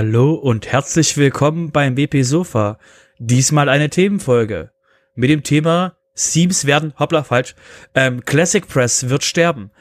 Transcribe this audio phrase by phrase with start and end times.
[0.00, 2.78] Hallo und herzlich willkommen beim WP Sofa.
[3.18, 4.70] Diesmal eine Themenfolge
[5.16, 7.56] mit dem Thema Themes werden, hoppla, falsch,
[7.96, 9.72] ähm, Classic Press wird sterben.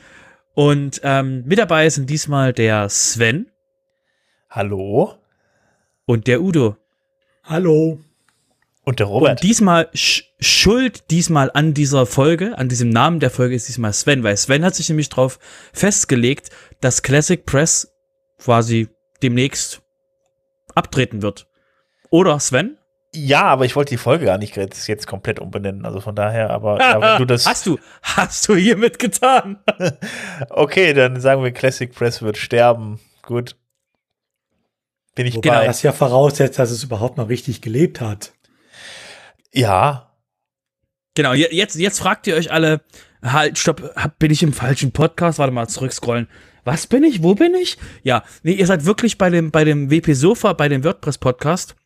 [0.55, 3.51] Und ähm, mit dabei sind diesmal der Sven.
[4.49, 5.13] Hallo.
[6.07, 6.77] Und der Udo.
[7.43, 7.99] Hallo.
[8.85, 9.29] Und der Robert.
[9.33, 13.93] Und diesmal sch schuld diesmal an dieser Folge, an diesem Namen der Folge ist diesmal
[13.93, 15.37] Sven, weil Sven hat sich nämlich darauf
[15.73, 16.49] festgelegt,
[16.81, 17.93] dass Classic Press
[18.39, 18.87] quasi
[19.21, 19.83] demnächst
[20.77, 21.47] abtreten wird.
[22.09, 22.77] Oder Sven?
[23.13, 25.85] Ja, aber ich wollte die Folge gar nicht jetzt komplett umbenennen.
[25.85, 27.45] Also von daher, aber ja, wenn du das.
[27.47, 29.59] Hast du, hast du hiermit getan?
[30.49, 32.99] okay, dann sagen wir Classic Press wird sterben.
[33.23, 33.55] Gut.
[35.15, 35.65] Bin ich Wobei genau.
[35.65, 38.33] das ja voraussetzt, dass es überhaupt noch richtig gelebt hat.
[39.51, 40.11] Ja.
[41.15, 42.81] Genau, jetzt, jetzt fragt ihr euch alle,
[43.23, 45.39] halt, stopp, bin ich im falschen Podcast?
[45.39, 46.27] Warte mal, zurückscrollen.
[46.67, 47.23] Was bin ich?
[47.23, 47.77] Wo bin ich?
[48.03, 51.77] Ja, nee, ihr seid wirklich bei dem, bei dem WP Sofa, bei dem WordPress Podcast.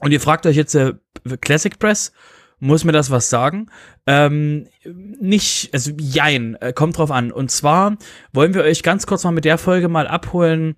[0.00, 0.94] Und ihr fragt euch jetzt, äh,
[1.40, 2.10] Classic Press,
[2.58, 3.70] muss mir das was sagen?
[4.08, 7.30] Ähm, nicht, also jein, äh, kommt drauf an.
[7.30, 7.96] Und zwar
[8.32, 10.74] wollen wir euch ganz kurz mal mit der Folge mal abholen,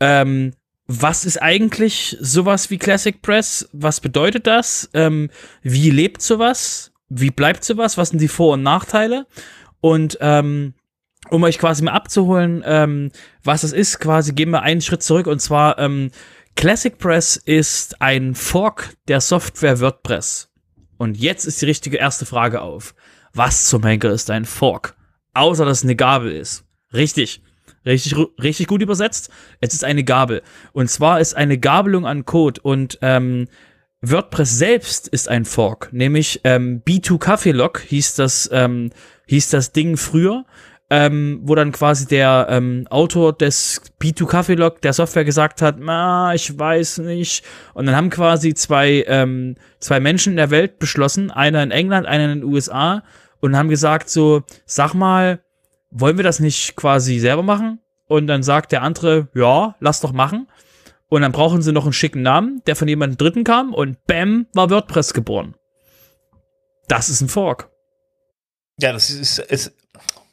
[0.00, 0.54] ähm,
[0.88, 3.68] was ist eigentlich sowas wie Classic Press?
[3.72, 4.90] Was bedeutet das?
[4.94, 5.30] Ähm,
[5.62, 6.90] wie lebt sowas?
[7.08, 7.98] Wie bleibt sowas?
[7.98, 9.28] Was sind die Vor- und Nachteile?
[9.80, 10.74] Und ähm,
[11.30, 13.10] um euch quasi mal abzuholen, ähm,
[13.42, 16.10] was es ist, quasi gehen wir einen Schritt zurück und zwar ähm,
[16.56, 20.48] Classic Press ist ein Fork der Software WordPress.
[20.96, 22.94] Und jetzt ist die richtige erste Frage auf.
[23.34, 24.96] Was zum Henker ist ein Fork?
[25.34, 26.64] Außer dass es eine Gabel ist.
[26.94, 27.42] Richtig.
[27.84, 29.30] Richtig, richtig gut übersetzt.
[29.60, 30.42] Es ist eine Gabel.
[30.72, 33.48] Und zwar ist eine Gabelung an Code und ähm,
[34.00, 38.90] WordPress selbst ist ein Fork, nämlich ähm, B2 Kaffee Log hieß das, ähm,
[39.26, 40.44] hieß das Ding früher
[40.88, 45.76] ähm, wo dann quasi der ähm, Autor des B2 Coffee Log der Software gesagt hat,
[45.78, 47.44] na, ich weiß nicht.
[47.74, 52.06] Und dann haben quasi zwei, ähm, zwei Menschen in der Welt beschlossen, einer in England,
[52.06, 53.02] einer in den USA,
[53.40, 55.40] und haben gesagt so, sag mal,
[55.90, 57.80] wollen wir das nicht quasi selber machen?
[58.06, 60.46] Und dann sagt der andere, ja, lass doch machen.
[61.08, 64.46] Und dann brauchen sie noch einen schicken Namen, der von jemandem Dritten kam und bam,
[64.52, 65.54] war WordPress geboren.
[66.88, 67.70] Das ist ein Fork.
[68.78, 69.72] Ja, das ist, ist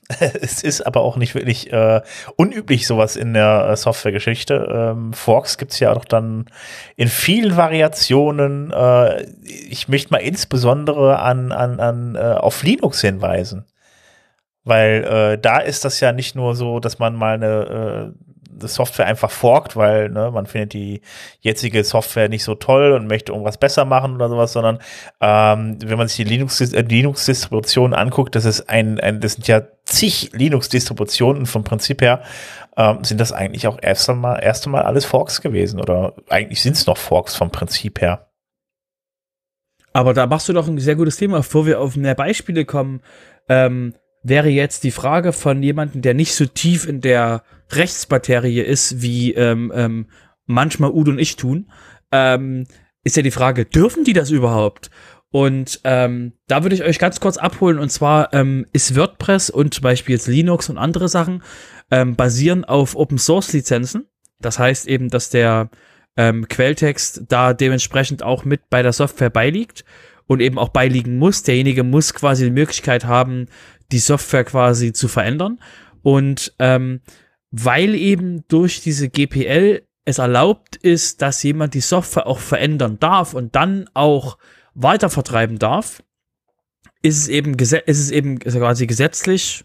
[0.41, 2.01] es ist aber auch nicht wirklich äh,
[2.35, 4.93] unüblich, sowas in der äh, Softwaregeschichte.
[4.95, 6.45] Ähm, Forks gibt es ja auch dann
[6.95, 8.71] in vielen Variationen.
[8.71, 13.65] Äh, ich möchte mal insbesondere an, an, an äh, auf Linux hinweisen.
[14.65, 18.13] Weil äh, da ist das ja nicht nur so, dass man mal eine
[18.61, 21.01] Software einfach forkt, weil ne, man findet die
[21.39, 24.79] jetzige Software nicht so toll und möchte irgendwas besser machen oder sowas, sondern
[25.21, 29.61] ähm, wenn man sich die Linux-Distributionen Linux anguckt, das ist ein, ein, das sind ja
[29.85, 32.23] zig Linux-Distributionen vom Prinzip her
[32.77, 36.75] ähm, sind das eigentlich auch erst einmal, erst einmal alles Forks gewesen oder eigentlich sind
[36.75, 38.29] es noch Forks vom Prinzip her.
[39.93, 43.01] Aber da machst du doch ein sehr gutes Thema, bevor wir auf mehr Beispiele kommen.
[43.47, 43.93] Ähm,
[44.23, 49.33] wäre jetzt die Frage von jemandem, der nicht so tief in der Rechtsmaterie ist, wie
[49.33, 50.07] ähm, ähm,
[50.45, 51.69] manchmal Udo und ich tun,
[52.11, 52.65] ähm,
[53.03, 54.89] ist ja die Frage, dürfen die das überhaupt?
[55.29, 57.79] Und ähm, da würde ich euch ganz kurz abholen.
[57.79, 61.41] Und zwar ähm, ist WordPress und zum Beispiel jetzt Linux und andere Sachen
[61.91, 64.05] ähm, basieren auf Open Source Lizenzen.
[64.39, 65.69] Das heißt eben, dass der
[66.17, 69.83] ähm, Quelltext da dementsprechend auch mit bei der Software beiliegt
[70.27, 71.41] und eben auch beiliegen muss.
[71.41, 73.47] Derjenige muss quasi die Möglichkeit haben,
[73.93, 75.59] die Software quasi zu verändern.
[76.01, 77.01] Und ähm,
[77.51, 83.33] weil eben durch diese GPL es erlaubt ist, dass jemand die Software auch verändern darf
[83.33, 84.37] und dann auch
[84.73, 86.03] weiter vertreiben darf,
[87.03, 89.63] ist es eben, ist es eben quasi gesetzlich,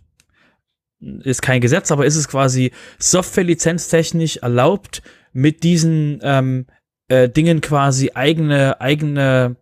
[1.01, 5.03] ist kein Gesetz, aber ist es quasi softwarelizenztechnisch erlaubt,
[5.33, 6.67] mit diesen ähm,
[7.09, 9.57] äh, Dingen quasi eigene, eigene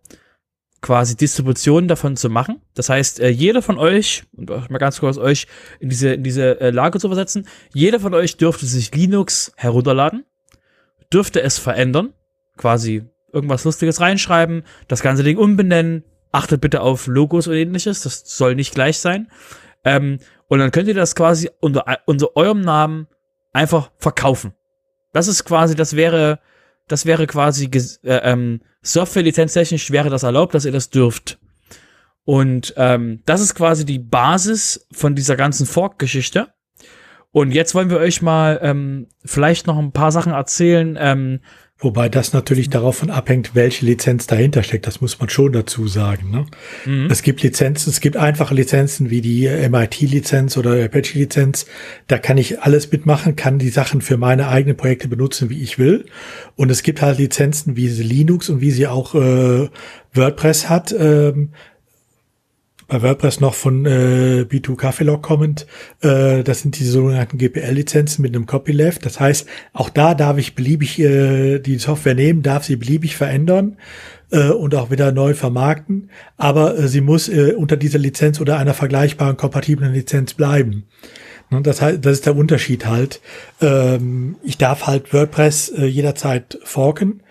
[0.81, 2.61] quasi Distributionen davon zu machen.
[2.75, 5.47] Das heißt, äh, jeder von euch, und mal ganz kurz euch
[5.79, 10.25] in diese, in diese äh, Lage zu versetzen, jeder von euch dürfte sich Linux herunterladen,
[11.11, 12.13] dürfte es verändern,
[12.57, 18.23] quasi irgendwas Lustiges reinschreiben, das ganze Ding umbenennen, achtet bitte auf Logos und ähnliches, das
[18.25, 19.29] soll nicht gleich sein.
[19.83, 23.07] Ähm, und dann könnt ihr das quasi unter, unter eurem Namen
[23.51, 24.53] einfach verkaufen.
[25.13, 26.39] Das ist quasi, das wäre,
[26.87, 27.69] das wäre quasi
[28.03, 31.39] äh, ähm, Software-lizenztechnisch wäre das erlaubt, dass ihr das dürft.
[32.23, 36.49] Und ähm, das ist quasi die Basis von dieser ganzen Fork-Geschichte.
[37.31, 41.39] Und jetzt wollen wir euch mal ähm, vielleicht noch ein paar Sachen erzählen, ähm,
[41.79, 44.87] Wobei das natürlich davon abhängt, welche Lizenz dahinter steckt.
[44.87, 46.31] Das muss man schon dazu sagen.
[46.31, 46.45] Ne?
[46.85, 47.07] Mhm.
[47.11, 51.67] Es gibt Lizenzen, es gibt einfache Lizenzen wie die MIT-Lizenz oder Apache-Lizenz.
[52.07, 55.77] Da kann ich alles mitmachen, kann die Sachen für meine eigenen Projekte benutzen, wie ich
[55.77, 56.05] will.
[56.55, 59.69] Und es gibt halt Lizenzen, wie sie Linux und wie sie auch äh,
[60.13, 60.95] WordPress hat.
[60.97, 61.51] Ähm,
[62.87, 65.67] bei WordPress noch von äh, B2 Kaffeelog kommend.
[66.01, 69.05] Äh, das sind die sogenannten GPL-Lizenzen mit einem Copyleft.
[69.05, 73.77] Das heißt, auch da darf ich beliebig äh, die Software nehmen, darf sie beliebig verändern
[74.31, 76.09] äh, und auch wieder neu vermarkten.
[76.37, 80.85] Aber äh, sie muss äh, unter dieser Lizenz oder einer vergleichbaren kompatiblen Lizenz bleiben.
[81.49, 83.21] Ne, das, heißt, das ist der Unterschied halt.
[83.61, 87.21] Ähm, ich darf halt WordPress äh, jederzeit forken.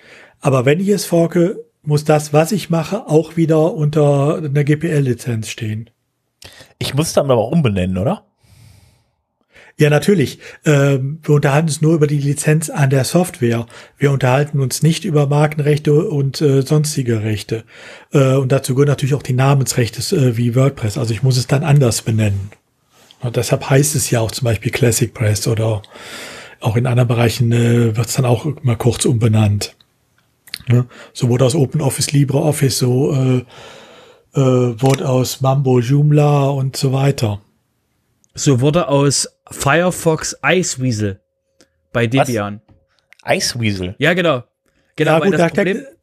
[0.41, 5.49] Aber wenn ich es forke, muss das, was ich mache, auch wieder unter einer GPL-Lizenz
[5.49, 5.91] stehen.
[6.79, 8.25] Ich muss dann aber umbenennen, oder?
[9.79, 10.38] Ja, natürlich.
[10.65, 13.67] Ähm, wir unterhalten uns nur über die Lizenz an der Software.
[13.99, 17.65] Wir unterhalten uns nicht über Markenrechte und äh, sonstige Rechte.
[18.11, 20.97] Äh, und dazu gehören natürlich auch die Namensrechte äh, wie WordPress.
[20.97, 22.50] Also ich muss es dann anders benennen.
[23.21, 25.83] Und deshalb heißt es ja auch zum Beispiel Classic Press oder
[26.61, 29.77] auch in anderen Bereichen äh, wird es dann auch mal kurz umbenannt.
[30.69, 30.87] Ne?
[31.13, 33.45] So wurde aus OpenOffice LibreOffice, so äh,
[34.35, 34.41] äh,
[34.81, 37.41] wurde aus Mambo Joomla und so weiter.
[38.35, 41.21] So wurde aus Firefox Iceweasel
[41.93, 42.61] bei Debian.
[43.23, 43.37] Was?
[43.37, 43.95] Iceweasel?
[43.99, 44.45] Ja, genau.
[44.97, 45.97] Genau, ja, gut, da Problem steckt,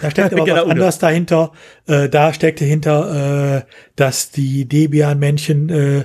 [0.00, 1.52] da steckt aber genau, was anderes dahinter.
[1.86, 3.62] Äh, da steckt dahinter, äh,
[3.96, 6.04] dass die Debian-Männchen äh,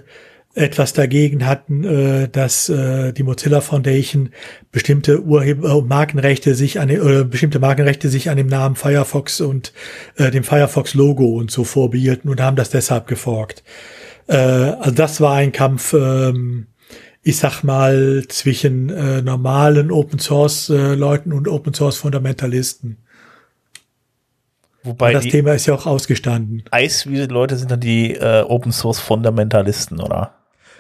[0.56, 4.30] etwas dagegen hatten, äh, dass äh, die Mozilla Foundation
[4.72, 9.74] bestimmte Urheber Markenrechte sich an äh, bestimmte Markenrechte sich an dem Namen Firefox und
[10.16, 13.64] äh, dem Firefox Logo und so vorbehielten und haben das deshalb geforkt.
[14.28, 16.68] Äh, also das war ein Kampf, ähm,
[17.22, 22.98] ich sag mal zwischen äh, normalen Open Source äh, Leuten und Open Source Fundamentalisten.
[24.84, 26.64] Wobei das Thema ist ja auch ausgestanden.
[26.70, 30.36] Eiswiese-Leute sind dann die äh, Open Source Fundamentalisten, oder?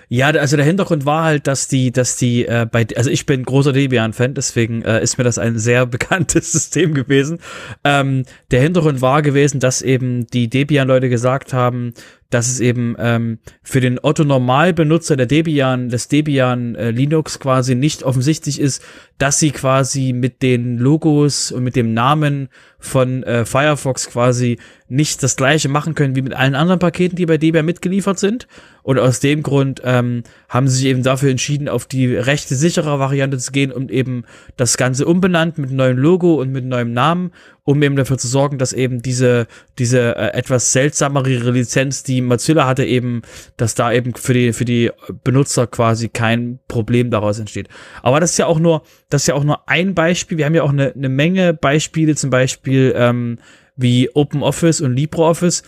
[0.07, 3.43] Ja, also der Hintergrund war halt, dass die, dass die äh, bei, also ich bin
[3.43, 7.39] großer Debian-Fan, deswegen äh, ist mir das ein sehr bekanntes System gewesen.
[7.83, 11.93] Ähm, der Hintergrund war gewesen, dass eben die Debian-Leute gesagt haben,
[12.29, 18.03] dass es eben ähm, für den Otto-Normal-Benutzer der Debian, des Debian äh, Linux quasi nicht
[18.03, 18.83] offensichtlich ist,
[19.17, 22.49] dass sie quasi mit den Logos und mit dem Namen
[22.79, 27.25] von äh, Firefox quasi nicht das gleiche machen können wie mit allen anderen Paketen, die
[27.25, 28.47] bei Debian mitgeliefert sind.
[28.83, 32.99] Und aus dem Grund ähm, haben sie sich eben dafür entschieden, auf die rechte sichere
[32.99, 34.25] Variante zu gehen und eben
[34.57, 37.31] das Ganze umbenannt mit neuem Logo und mit neuem Namen
[37.65, 39.47] um eben dafür zu sorgen, dass eben diese,
[39.79, 43.23] diese äh, etwas seltsamere Lizenz, die Mozilla hatte, eben,
[43.57, 44.91] dass da eben für die, für die
[45.23, 47.67] Benutzer quasi kein Problem daraus entsteht.
[48.03, 50.37] Aber das ist ja auch nur, das ist ja auch nur ein Beispiel.
[50.37, 53.39] Wir haben ja auch eine, eine Menge Beispiele, zum Beispiel ähm,
[53.75, 55.63] wie OpenOffice und LibreOffice,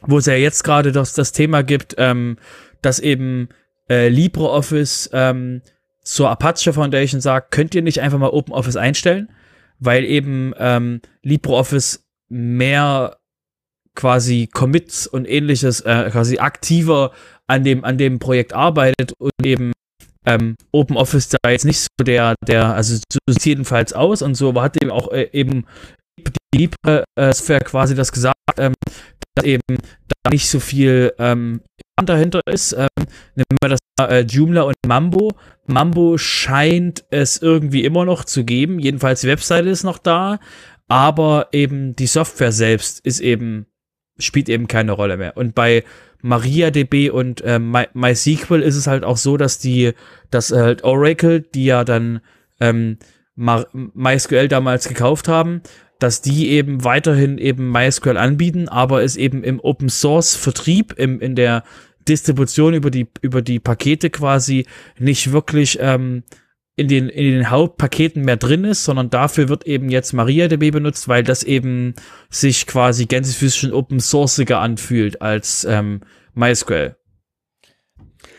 [0.00, 2.38] wo es ja jetzt gerade das, das Thema gibt, ähm,
[2.80, 3.50] dass eben
[3.90, 5.60] äh, LibreOffice ähm,
[6.02, 9.28] zur Apache Foundation sagt, könnt ihr nicht einfach mal OpenOffice einstellen?
[9.80, 13.16] Weil eben ähm, LibreOffice mehr
[13.94, 17.12] quasi Commits und ähnliches äh, quasi aktiver
[17.48, 19.72] an dem an dem Projekt arbeitet und eben
[20.26, 24.50] ähm, OpenOffice da jetzt nicht so der der also so sieht jedenfalls aus und so
[24.50, 25.64] aber hat eben auch äh, eben
[26.18, 28.74] die Libre-Software quasi das gesagt, ähm,
[29.34, 31.62] dass eben da nicht so viel ähm,
[32.06, 32.72] dahinter ist.
[32.72, 32.88] Ähm,
[33.34, 35.32] nehmen wir das äh, Joomla und Mambo.
[35.66, 38.78] Mambo scheint es irgendwie immer noch zu geben.
[38.78, 40.38] Jedenfalls die Webseite ist noch da,
[40.88, 43.66] aber eben die Software selbst ist eben
[44.18, 45.36] spielt eben keine Rolle mehr.
[45.36, 45.84] Und bei
[46.22, 49.92] MariaDB und äh, My MySQL ist es halt auch so, dass die,
[50.30, 52.20] dass halt Oracle, die ja dann
[52.60, 52.98] ähm,
[53.36, 55.62] MySQL damals gekauft haben,
[55.98, 61.20] dass die eben weiterhin eben MySQL anbieten, aber es eben im Open Source Vertrieb, im,
[61.20, 61.62] in der
[62.08, 64.66] Distribution über die, über die Pakete quasi
[64.98, 66.22] nicht wirklich ähm,
[66.76, 71.08] in, den, in den Hauptpaketen mehr drin ist, sondern dafür wird eben jetzt MariaDB benutzt,
[71.08, 71.94] weil das eben
[72.30, 76.00] sich quasi gänsefüßig und open sourceiger anfühlt als ähm,
[76.34, 76.96] MySQL.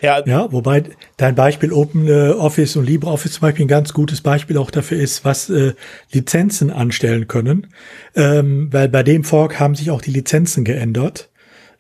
[0.02, 0.26] Ja.
[0.26, 0.84] ja, wobei
[1.18, 5.00] dein Beispiel Open äh, Office und LibreOffice zum Beispiel ein ganz gutes Beispiel auch dafür
[5.00, 5.74] ist, was äh,
[6.12, 7.68] Lizenzen anstellen können.
[8.16, 11.30] Ähm, weil bei dem Fork haben sich auch die Lizenzen geändert.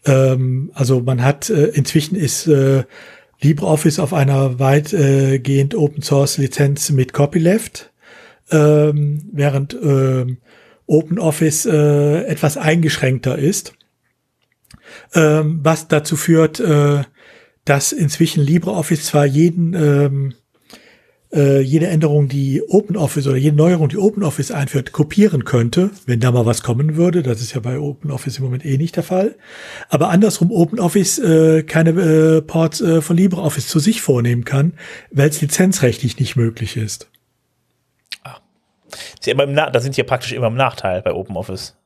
[0.05, 2.83] Ähm, also man hat äh, inzwischen ist äh,
[3.41, 7.91] LibreOffice auf einer weitgehend Open Source Lizenz mit Copyleft,
[8.51, 10.37] ähm, während ähm,
[10.87, 13.73] OpenOffice äh, etwas eingeschränkter ist,
[15.13, 17.03] ähm, was dazu führt, äh,
[17.65, 20.33] dass inzwischen LibreOffice zwar jeden ähm,
[21.33, 26.31] äh, jede Änderung, die OpenOffice oder jede Neuerung, die OpenOffice einführt, kopieren könnte, wenn da
[26.31, 27.23] mal was kommen würde.
[27.23, 29.35] Das ist ja bei OpenOffice im Moment eh nicht der Fall.
[29.89, 34.73] Aber andersrum OpenOffice äh, keine äh, Ports äh, von LibreOffice zu sich vornehmen kann,
[35.11, 37.09] weil es lizenzrechtlich nicht möglich ist.
[38.23, 38.37] Ah.
[38.89, 41.77] ist ja immer im da sind ja praktisch immer im Nachteil bei OpenOffice.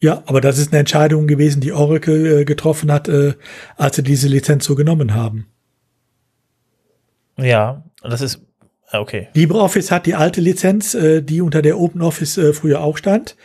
[0.00, 3.34] Ja, aber das ist eine Entscheidung gewesen, die Oracle äh, getroffen hat, äh,
[3.76, 5.46] als sie diese Lizenz so genommen haben.
[7.38, 8.45] Ja, das ist
[8.92, 9.28] okay.
[9.34, 13.36] LibreOffice hat die alte Lizenz, äh, die unter der OpenOffice äh, früher auch stand.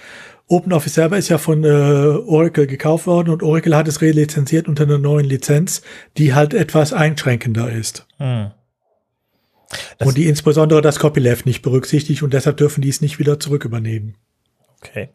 [0.48, 4.84] OpenOffice selber ist ja von äh, Oracle gekauft worden und Oracle hat es relizenziert unter
[4.84, 5.82] einer neuen Lizenz,
[6.18, 8.06] die halt etwas einschränkender ist.
[8.18, 8.52] Hm.
[10.00, 13.64] Und die insbesondere das Copyleft nicht berücksichtigt und deshalb dürfen die es nicht wieder zurück
[13.64, 14.16] übernehmen.
[14.82, 15.10] Okay.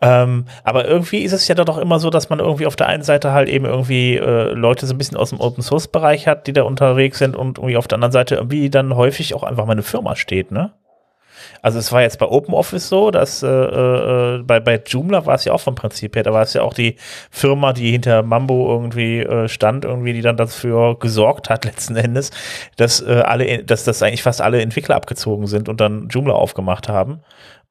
[0.00, 3.02] Ähm, aber irgendwie ist es ja doch immer so, dass man irgendwie auf der einen
[3.02, 6.46] Seite halt eben irgendwie äh, Leute so ein bisschen aus dem Open Source Bereich hat,
[6.46, 9.66] die da unterwegs sind und irgendwie auf der anderen Seite irgendwie dann häufig auch einfach
[9.66, 10.72] mal eine Firma steht, ne?
[11.62, 15.44] Also es war jetzt bei OpenOffice so, dass äh, äh, bei, bei Joomla war es
[15.44, 16.96] ja auch vom Prinzip her, da war es ja auch die
[17.30, 22.30] Firma, die hinter Mambo irgendwie äh, stand, irgendwie, die dann dafür gesorgt hat letzten Endes,
[22.76, 26.88] dass äh, alle, dass das eigentlich fast alle Entwickler abgezogen sind und dann Joomla aufgemacht
[26.88, 27.20] haben.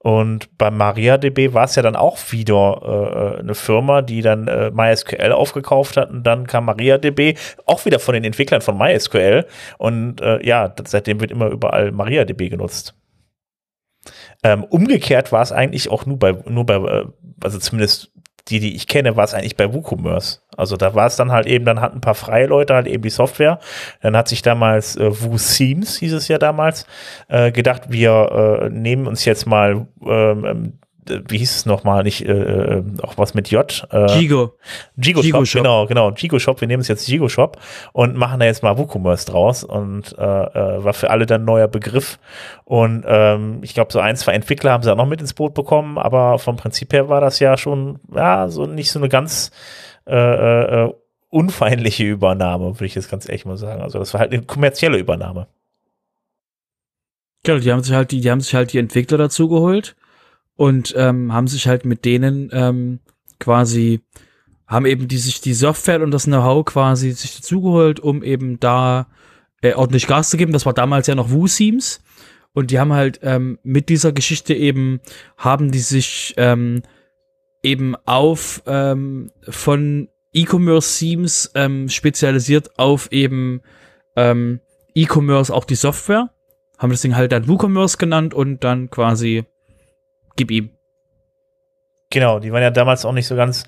[0.05, 4.69] Und bei MariaDB war es ja dann auch wieder äh, eine Firma, die dann äh,
[4.69, 7.35] MySQL aufgekauft hat und dann kam MariaDB
[7.65, 9.47] auch wieder von den Entwicklern von MySQL
[9.79, 12.93] und äh, ja, seitdem wird immer überall MariaDB genutzt.
[14.43, 17.05] Ähm, umgekehrt war es eigentlich auch nur bei, nur bei, äh,
[17.43, 18.12] also zumindest
[18.47, 20.41] die, die ich kenne, war es eigentlich bei WooCommerce.
[20.55, 23.03] Also da war es dann halt eben, dann hatten ein paar freie Leute halt eben
[23.03, 23.59] die Software.
[24.01, 26.85] Dann hat sich damals äh, WooSeams, hieß es ja damals,
[27.27, 32.31] äh, gedacht, wir äh, nehmen uns jetzt mal ähm, wie hieß es nochmal, nicht, äh,
[32.31, 33.88] äh, auch was mit J?
[33.91, 34.53] Äh, Gigo.
[34.97, 37.59] Gigo, Gigo Shop, genau, genau, Gigo Shop, wir nehmen es jetzt Gigo Shop
[37.93, 41.45] und machen da jetzt mal WooCommerce draus und äh, äh, war für alle dann ein
[41.45, 42.19] neuer Begriff
[42.63, 45.53] und ähm, ich glaube, so ein, zwei Entwickler haben sie auch noch mit ins Boot
[45.53, 49.51] bekommen, aber vom Prinzip her war das ja schon, ja, so nicht so eine ganz
[50.07, 50.15] äh,
[50.85, 50.93] äh,
[51.29, 53.81] unfeindliche Übernahme, würde ich jetzt ganz ehrlich mal sagen.
[53.81, 55.47] Also das war halt eine kommerzielle Übernahme.
[57.43, 59.95] Genau, die haben sich halt die, die haben sich halt die Entwickler dazu geholt
[60.55, 63.00] und ähm, haben sich halt mit denen ähm,
[63.39, 64.01] quasi
[64.67, 69.07] haben eben die sich die Software und das Know-how quasi sich dazugeholt, um eben da
[69.62, 70.53] äh, ordentlich Gas zu geben.
[70.53, 72.01] Das war damals ja noch WooSeams
[72.53, 75.01] und die haben halt ähm, mit dieser Geschichte eben
[75.38, 76.81] haben die sich ähm,
[77.62, 83.62] eben auf ähm, von E-Commerce Themes ähm, spezialisiert auf eben
[84.15, 84.59] ähm,
[84.93, 86.31] E-Commerce auch die Software.
[86.77, 89.45] Haben das Ding halt dann WooCommerce genannt und dann quasi
[90.35, 90.69] gib ihm.
[92.09, 93.63] Genau, die waren ja damals auch nicht so ganz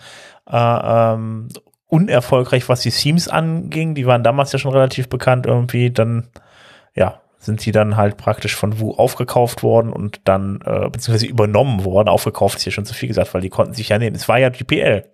[0.50, 1.50] äh, ähm,
[1.88, 3.96] unerfolgreich, was die Themes anging.
[3.96, 5.92] Die waren damals ja schon relativ bekannt irgendwie.
[5.92, 6.30] Dann,
[6.96, 11.86] ja, sind sie dann halt praktisch von Wu aufgekauft worden und dann, äh, beziehungsweise übernommen
[11.86, 12.10] worden.
[12.10, 14.16] Aufgekauft ist ja schon zu viel gesagt, weil die konnten sich ja nehmen.
[14.16, 15.06] Es war ja GPL.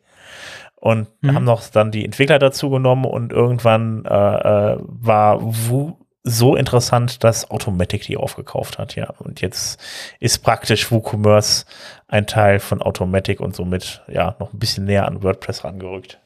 [0.76, 1.36] Und mhm.
[1.36, 5.94] haben noch dann die Entwickler dazu genommen und irgendwann äh, äh, war Wu
[6.24, 9.10] so interessant, dass Automatic die aufgekauft hat, ja.
[9.20, 9.80] Und jetzt
[10.20, 11.66] ist praktisch WooCommerce
[12.08, 16.20] ein Teil von Automatic und somit ja noch ein bisschen näher an WordPress rangerückt.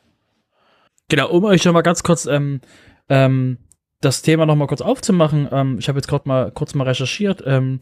[1.10, 2.62] Genau, um euch schon mal ganz kurz ähm,
[3.10, 3.58] ähm,
[4.02, 5.48] das Thema noch mal kurz aufzumachen.
[5.52, 7.44] Ähm, ich habe jetzt gerade mal kurz mal recherchiert.
[7.46, 7.80] Ähm,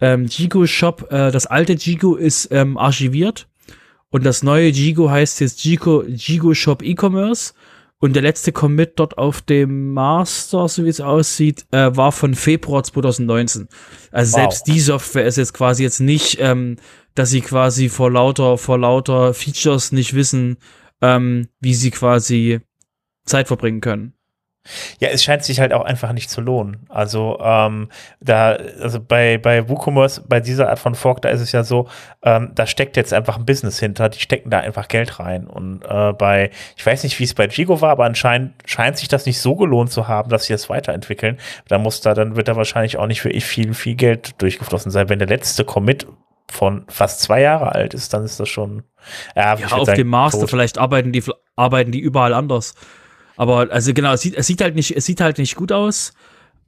[0.00, 3.48] ähm, Jigo Shop, äh, das alte Jigo ist ähm, archiviert
[4.10, 7.54] und das neue Jigo heißt jetzt Jigo, Jigo Shop E-Commerce
[7.98, 12.34] und der letzte Commit dort auf dem Master, so wie es aussieht, äh, war von
[12.34, 13.68] Februar 2019.
[14.10, 14.40] Also wow.
[14.40, 16.76] selbst die Software ist jetzt quasi jetzt nicht, ähm,
[17.14, 20.58] dass sie quasi vor lauter, vor lauter Features nicht wissen,
[21.00, 22.60] ähm, wie sie quasi
[23.24, 24.15] Zeit verbringen können.
[25.00, 26.86] Ja, es scheint sich halt auch einfach nicht zu lohnen.
[26.88, 27.88] Also ähm,
[28.20, 31.88] da, also bei bei WooCommerce, bei dieser Art von Fork, da ist es ja so,
[32.22, 35.46] ähm, da steckt jetzt einfach ein Business hinter, die stecken da einfach Geld rein.
[35.46, 39.08] Und äh, bei, ich weiß nicht, wie es bei Jigo war, aber anscheinend scheint sich
[39.08, 41.38] das nicht so gelohnt zu haben, dass sie es weiterentwickeln.
[41.68, 45.08] Da muss da, dann wird da wahrscheinlich auch nicht wirklich viel, viel Geld durchgeflossen sein.
[45.08, 46.06] Wenn der letzte Commit
[46.48, 48.84] von fast zwei Jahre alt ist, dann ist das schon.
[49.34, 50.50] Ja, ja auf sagen, dem Master, tot.
[50.50, 51.22] vielleicht arbeiten die,
[51.54, 52.74] arbeiten die überall anders.
[53.36, 56.14] Aber also genau, es sieht, es sieht halt nicht, es sieht halt nicht gut aus.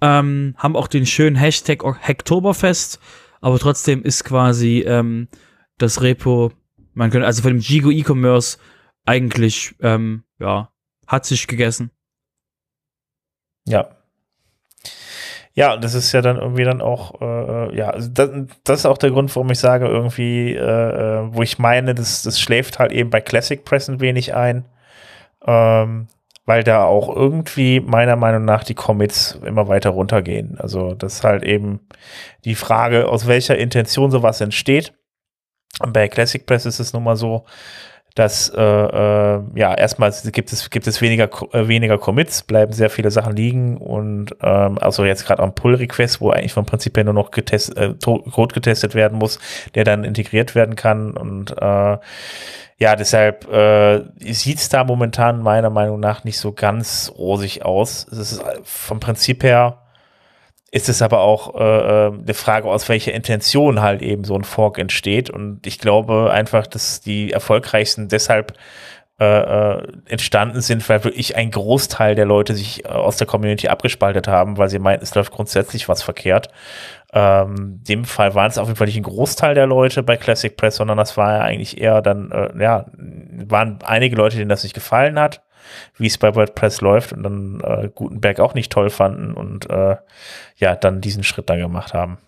[0.00, 3.00] Ähm, haben auch den schönen Hashtag Hacktoberfest,
[3.40, 5.28] aber trotzdem ist quasi ähm,
[5.76, 6.52] das Repo,
[6.94, 8.58] man könnte, also von dem Gigo E-Commerce
[9.06, 10.70] eigentlich, ähm, ja,
[11.06, 11.90] hat sich gegessen.
[13.66, 13.88] Ja.
[15.54, 18.30] Ja, das ist ja dann irgendwie dann auch, äh, ja, also das,
[18.62, 22.22] das, ist auch der Grund, warum ich sage, irgendwie, äh, äh, wo ich meine, das,
[22.22, 24.66] das schläft halt eben bei Classic Press ein wenig ein.
[25.44, 26.06] Ähm,
[26.48, 30.56] weil da auch irgendwie meiner Meinung nach die Commits immer weiter runtergehen.
[30.58, 31.80] Also das ist halt eben
[32.46, 34.94] die Frage, aus welcher Intention sowas entsteht.
[35.86, 37.44] Bei Classic Press ist es nun mal so,
[38.14, 42.90] dass äh, äh, ja erstmal gibt es gibt es weniger äh, weniger Commits, bleiben sehr
[42.90, 46.96] viele Sachen liegen und ähm, also jetzt gerade am Pull Request, wo eigentlich vom Prinzip
[46.96, 49.38] her nur noch getest, äh, Code getestet werden muss,
[49.74, 51.98] der dann integriert werden kann und äh,
[52.80, 58.06] ja, deshalb äh, sieht da momentan meiner Meinung nach nicht so ganz rosig aus.
[58.10, 59.82] Es ist äh, vom Prinzip her
[60.70, 64.44] ist es aber auch äh, äh, eine Frage, aus welcher Intention halt eben so ein
[64.44, 65.30] Fork entsteht.
[65.30, 68.52] Und ich glaube einfach, dass die erfolgreichsten deshalb
[69.20, 73.66] äh, äh, entstanden sind, weil wirklich ein Großteil der Leute sich äh, aus der Community
[73.66, 76.50] abgespaltet haben, weil sie meinten, es läuft grundsätzlich was verkehrt.
[77.12, 80.56] Ähm, dem Fall waren es auf jeden Fall nicht ein Großteil der Leute bei Classic
[80.56, 82.84] Press, sondern das war ja eigentlich eher dann, äh, ja,
[83.48, 85.42] waren einige Leute, denen das nicht gefallen hat,
[85.96, 89.96] wie es bei WordPress läuft und dann äh, Gutenberg auch nicht toll fanden und äh,
[90.56, 92.18] ja, dann diesen Schritt da gemacht haben.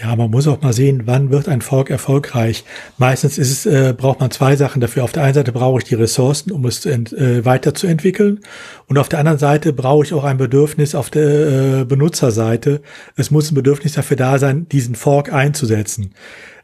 [0.00, 2.64] Ja, man muss auch mal sehen, wann wird ein Fork erfolgreich.
[2.98, 5.02] Meistens ist es, äh, braucht man zwei Sachen dafür.
[5.02, 8.40] Auf der einen Seite brauche ich die Ressourcen, um es ent, äh, weiterzuentwickeln.
[8.86, 12.80] Und auf der anderen Seite brauche ich auch ein Bedürfnis auf der äh, Benutzerseite.
[13.16, 16.14] Es muss ein Bedürfnis dafür da sein, diesen Fork einzusetzen.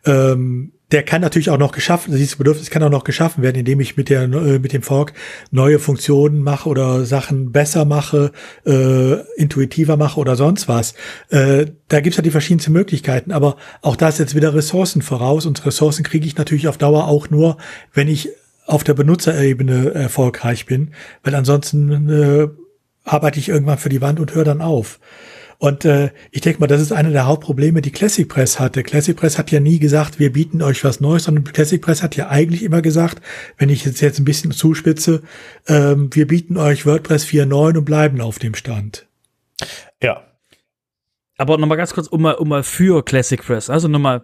[0.07, 3.81] Ähm, der kann natürlich auch noch geschaffen, dieses Bedürfnis kann auch noch geschaffen werden, indem
[3.81, 5.13] ich mit der äh, mit dem Fork
[5.51, 8.31] neue Funktionen mache oder Sachen besser mache,
[8.65, 10.95] äh, intuitiver mache oder sonst was.
[11.31, 15.47] Äh, da gibt's ja die verschiedensten Möglichkeiten, aber auch da ist jetzt wieder Ressourcen voraus
[15.47, 17.57] und Ressourcen kriege ich natürlich auf Dauer auch nur,
[17.93, 18.29] wenn ich
[18.65, 20.93] auf der Benutzerebene erfolgreich bin,
[21.25, 22.49] weil ansonsten äh,
[23.03, 25.01] arbeite ich irgendwann für die Wand und höre dann auf.
[25.59, 28.83] Und äh, ich denke mal, das ist eine der Hauptprobleme, die Classic Press hatte.
[28.83, 32.17] Classic Press hat ja nie gesagt, wir bieten euch was Neues, sondern Classic Press hat
[32.17, 33.23] ja eigentlich immer gesagt,
[33.59, 35.23] wenn ich jetzt jetzt ein bisschen zuspitze,
[35.67, 39.07] ähm, wir bieten euch WordPress 4.9 und bleiben auf dem Stand.
[40.03, 40.23] Ja.
[41.37, 44.23] Aber nochmal ganz kurz, um mal, um mal für Classic Press, also nochmal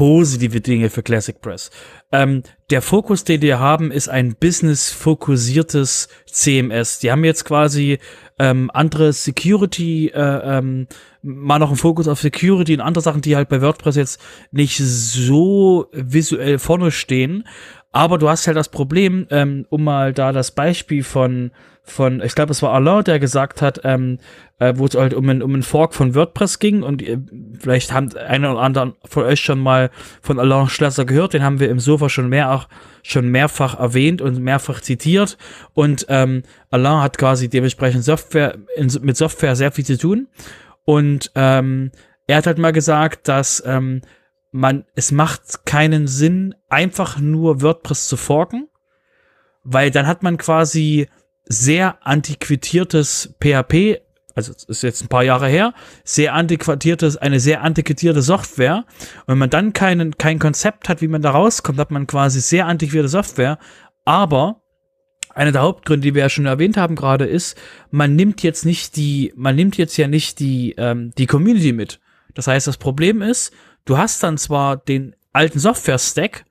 [0.00, 1.70] positive Dinge für Classic Press.
[2.10, 7.00] Ähm, der Fokus, den die haben, ist ein business-fokussiertes CMS.
[7.00, 7.98] Die haben jetzt quasi
[8.38, 10.86] ähm, andere Security, äh, ähm,
[11.20, 14.78] mal noch einen Fokus auf Security und andere Sachen, die halt bei WordPress jetzt nicht
[14.78, 17.46] so visuell vorne stehen.
[17.92, 21.50] Aber du hast halt das Problem, ähm, um mal da das Beispiel von,
[21.90, 24.18] von ich glaube, es war Alain, der gesagt hat, ähm,
[24.58, 27.18] äh, wo es halt um einen, um einen Fork von WordPress ging und äh,
[27.58, 29.90] vielleicht haben einer oder anderen von euch schon mal
[30.22, 32.68] von Alain Schlesser gehört, den haben wir im Sofa schon mehr auch
[33.02, 35.38] schon mehrfach erwähnt und mehrfach zitiert
[35.74, 40.28] und ähm, Alain hat quasi dementsprechend Software in, mit Software sehr viel zu tun
[40.84, 41.90] und ähm,
[42.26, 44.02] er hat halt mal gesagt, dass ähm,
[44.52, 48.68] man, es macht keinen Sinn, einfach nur WordPress zu forken,
[49.62, 51.08] weil dann hat man quasi
[51.50, 53.98] sehr antiquitiertes PHP,
[54.36, 58.84] also ist jetzt ein paar Jahre her, sehr antiquiertes, eine sehr antiquierte Software.
[59.22, 62.40] Und wenn man dann keinen, kein Konzept hat, wie man da rauskommt, hat man quasi
[62.40, 63.58] sehr antiquierte Software.
[64.04, 64.62] Aber
[65.34, 67.58] einer der Hauptgründe, die wir ja schon erwähnt haben gerade, ist,
[67.90, 72.00] man nimmt jetzt nicht die, man nimmt jetzt ja nicht die, ähm, die Community mit.
[72.34, 73.52] Das heißt, das Problem ist,
[73.86, 76.44] du hast dann zwar den alten Software-Stack,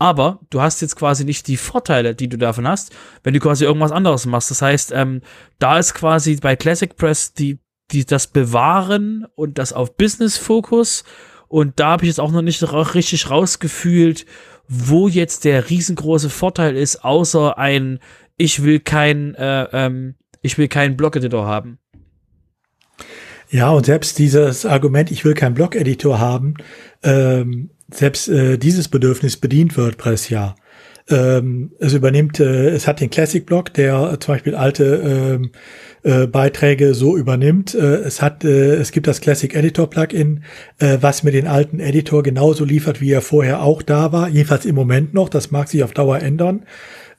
[0.00, 3.64] aber du hast jetzt quasi nicht die Vorteile, die du davon hast, wenn du quasi
[3.64, 4.50] irgendwas anderes machst.
[4.50, 5.20] Das heißt, ähm,
[5.58, 7.58] da ist quasi bei Classic Press die,
[7.90, 11.04] die das Bewahren und das auf Business-Fokus.
[11.48, 14.24] Und da habe ich jetzt auch noch nicht richtig rausgefühlt,
[14.68, 17.98] wo jetzt der riesengroße Vorteil ist, außer ein,
[18.38, 21.78] ich will kein, äh, ähm, ich will keinen Blog-Editor haben.
[23.50, 26.54] Ja, und selbst dieses Argument, ich will keinen Blog-Editor haben,
[27.02, 30.54] ähm, selbst äh, dieses Bedürfnis bedient WordPress ja.
[31.08, 35.50] Ähm, es übernimmt, äh, es hat den Classic-Blog, der äh, zum Beispiel alte ähm,
[36.02, 37.74] äh, Beiträge so übernimmt.
[37.74, 40.44] Äh, es hat, äh, es gibt das Classic Editor Plugin,
[40.78, 44.28] äh, was mir den alten Editor genauso liefert, wie er vorher auch da war.
[44.28, 45.28] Jedenfalls im Moment noch.
[45.28, 46.64] Das mag sich auf Dauer ändern,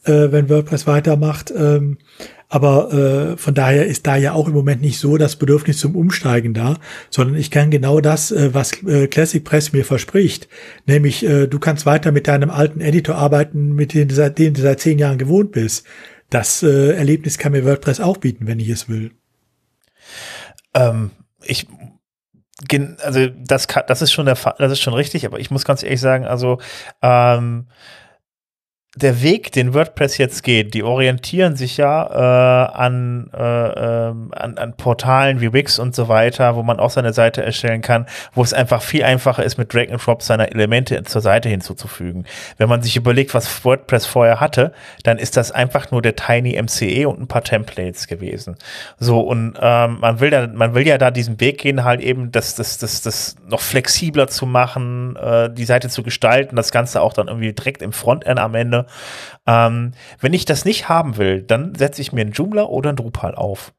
[0.06, 1.54] äh, wenn WordPress weitermacht.
[1.56, 1.98] Ähm,
[2.52, 5.96] aber äh, von daher ist da ja auch im Moment nicht so das Bedürfnis zum
[5.96, 6.76] Umsteigen da,
[7.10, 10.50] sondern ich kann genau das, äh, was äh, Classic Press mir verspricht,
[10.86, 14.54] nämlich äh, du kannst weiter mit deinem alten Editor arbeiten, mit dem du seit, dem
[14.54, 15.86] du seit zehn Jahren gewohnt bist.
[16.30, 19.12] Das äh, Erlebnis kann mir WordPress auch bieten, wenn ich es will.
[20.74, 21.12] Ähm,
[21.44, 21.68] ich
[23.02, 25.84] also das kann, das ist schon der das ist schon richtig, aber ich muss ganz
[25.84, 26.60] ehrlich sagen, also
[27.02, 27.68] ähm,
[28.98, 34.58] der Weg, den WordPress jetzt geht, die orientieren sich ja äh, an, äh, ähm, an,
[34.58, 38.44] an Portalen wie Wix und so weiter, wo man auch seine Seite erstellen kann, wo
[38.44, 42.26] es einfach viel einfacher ist, mit Drag and Drop seine Elemente zur Seite hinzuzufügen.
[42.58, 44.74] Wenn man sich überlegt, was WordPress vorher hatte,
[45.04, 48.58] dann ist das einfach nur der Tiny MCE und ein paar Templates gewesen.
[49.00, 52.34] So und ähm, man will da, man will ja da diesen Weg gehen, halt eben
[52.34, 57.02] das, das, das, das noch flexibler zu machen, äh, die Seite zu gestalten, das Ganze
[57.02, 58.81] auch dann irgendwie direkt im Frontend am Ende
[59.46, 62.98] ähm, wenn ich das nicht haben will, dann setze ich mir einen Joomla oder einen
[62.98, 63.74] Drupal auf.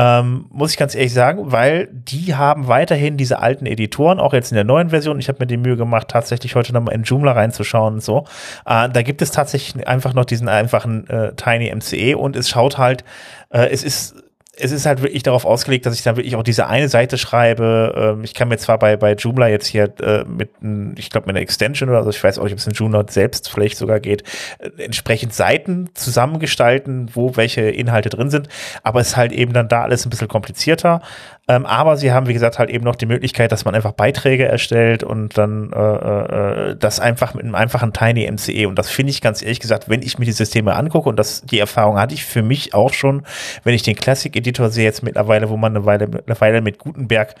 [0.00, 4.52] Ähm, muss ich ganz ehrlich sagen, weil die haben weiterhin diese alten Editoren, auch jetzt
[4.52, 5.18] in der neuen Version.
[5.18, 8.24] Ich habe mir die Mühe gemacht, tatsächlich heute nochmal in Joomla reinzuschauen und so.
[8.64, 12.78] Äh, da gibt es tatsächlich einfach noch diesen einfachen äh, Tiny MCE und es schaut
[12.78, 13.02] halt,
[13.50, 14.22] äh, es ist
[14.60, 18.14] es ist halt wirklich darauf ausgelegt, dass ich dann wirklich auch diese eine Seite schreibe.
[18.16, 20.50] Ähm, ich kann mir zwar bei, bei Joomla jetzt hier äh, mit,
[20.98, 23.04] ich glaube, mit einer Extension oder so, ich weiß auch nicht, ob es in Joomla
[23.08, 24.24] selbst vielleicht sogar geht,
[24.58, 28.48] äh, entsprechend Seiten zusammengestalten, wo welche Inhalte drin sind.
[28.82, 31.02] Aber es ist halt eben dann da alles ein bisschen komplizierter.
[31.50, 34.44] Ähm, aber sie haben, wie gesagt, halt eben noch die Möglichkeit, dass man einfach Beiträge
[34.44, 38.68] erstellt und dann äh, äh, das einfach mit einem einfachen Tiny MCE.
[38.68, 41.40] Und das finde ich ganz ehrlich gesagt, wenn ich mir die Systeme angucke, und das
[41.42, 43.22] die Erfahrung hatte ich für mich auch schon,
[43.64, 46.78] wenn ich den Classic Editor sehe jetzt mittlerweile, wo man eine Weile, eine Weile mit
[46.78, 47.34] Gutenberg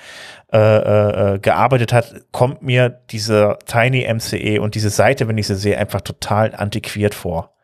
[0.54, 5.46] äh, äh, äh gearbeitet hat, kommt mir diese Tiny MCE und diese Seite, wenn ich
[5.46, 7.57] sie sehe, einfach total antiquiert vor.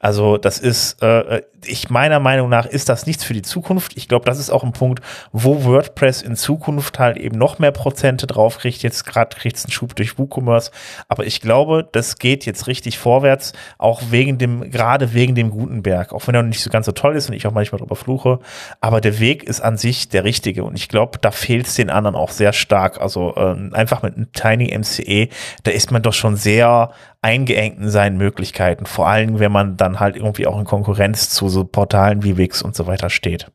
[0.00, 3.96] Also das ist, äh, ich meiner Meinung nach ist das nichts für die Zukunft.
[3.96, 7.70] Ich glaube, das ist auch ein Punkt, wo WordPress in Zukunft halt eben noch mehr
[7.70, 8.82] Prozente drauf kriegt.
[8.82, 10.70] Jetzt gerade kriegt es einen Schub durch WooCommerce,
[11.08, 16.14] aber ich glaube, das geht jetzt richtig vorwärts, auch wegen dem, gerade wegen dem Gutenberg,
[16.14, 18.38] auch wenn er nicht so ganz so toll ist und ich auch manchmal drüber fluche.
[18.80, 21.90] Aber der Weg ist an sich der richtige und ich glaube, da fehlt es den
[21.90, 23.00] anderen auch sehr stark.
[23.00, 25.28] Also äh, einfach mit einem Tiny MCE,
[25.62, 26.90] da ist man doch schon sehr
[27.22, 28.86] eingeengt in seinen Möglichkeiten.
[28.86, 32.62] Vor allem, wenn man dann halt irgendwie auch in Konkurrenz zu so Portalen wie Wix
[32.62, 33.50] und so weiter steht.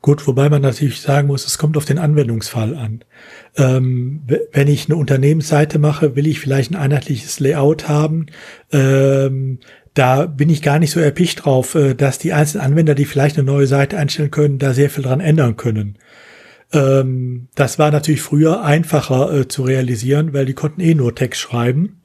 [0.00, 3.04] Gut, wobei man natürlich sagen muss, es kommt auf den Anwendungsfall an.
[3.56, 8.26] Ähm, wenn ich eine Unternehmensseite mache, will ich vielleicht ein einheitliches Layout haben.
[8.70, 9.58] Ähm,
[9.94, 13.38] da bin ich gar nicht so erpicht drauf, äh, dass die einzelnen Anwender, die vielleicht
[13.38, 15.98] eine neue Seite einstellen können, da sehr viel dran ändern können.
[16.72, 21.40] Ähm, das war natürlich früher einfacher äh, zu realisieren, weil die konnten eh nur Text
[21.40, 22.02] schreiben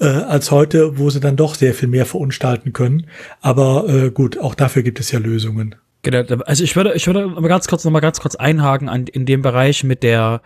[0.00, 3.06] äh, als heute, wo sie dann doch sehr viel mehr verunstalten können.
[3.40, 5.76] Aber äh, gut, auch dafür gibt es ja Lösungen.
[6.02, 9.06] Genau, also ich würde, ich würde aber ganz kurz noch mal ganz kurz einhaken an
[9.06, 10.40] in dem Bereich mit der,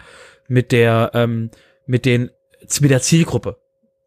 [0.48, 1.50] mit der, ähm,
[1.86, 2.30] mit den,
[2.80, 3.58] mit der Zielgruppe,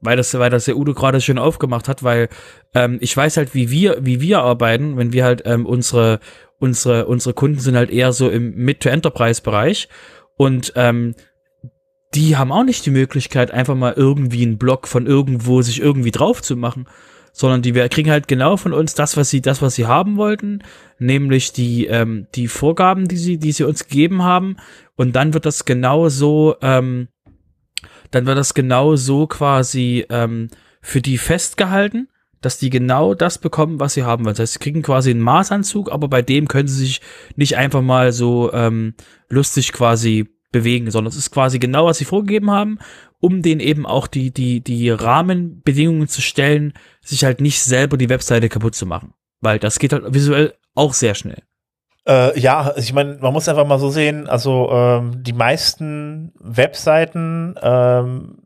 [0.01, 2.27] weil das, weil das der Udo gerade schön aufgemacht hat, weil
[2.75, 6.19] ähm, ich weiß halt, wie wir, wie wir arbeiten, wenn wir halt ähm, unsere,
[6.60, 9.88] unsere, unsere Kunden sind halt eher so im Mid-to-Enterprise-Bereich
[10.36, 11.15] und ähm,
[12.13, 16.12] die haben auch nicht die Möglichkeit, einfach mal irgendwie einen Blog von irgendwo sich irgendwie
[16.12, 16.88] drauf zu machen,
[17.34, 20.63] sondern die kriegen halt genau von uns das, was sie, das, was sie haben wollten,
[20.98, 24.58] nämlich die, ähm, die Vorgaben, die sie, die sie uns gegeben haben,
[24.96, 27.10] und dann wird das genau so, ähm,
[28.10, 30.48] dann wird das genau so quasi ähm,
[30.82, 32.08] für die festgehalten,
[32.41, 34.34] dass die genau das bekommen, was sie haben wollen.
[34.34, 37.02] Das heißt, sie kriegen quasi einen Maßanzug, aber bei dem können sie sich
[37.36, 38.96] nicht einfach mal so ähm,
[39.30, 42.80] lustig quasi bewegen, sondern es ist quasi genau, was sie vorgegeben haben,
[43.20, 48.10] um denen eben auch die, die, die Rahmenbedingungen zu stellen, sich halt nicht selber die
[48.10, 49.13] Webseite kaputt zu machen.
[49.41, 51.43] Weil das geht halt visuell auch sehr schnell.
[52.08, 56.32] Äh, ja, also ich meine, man muss einfach mal so sehen, also ähm, die meisten
[56.39, 58.38] Webseiten, ähm,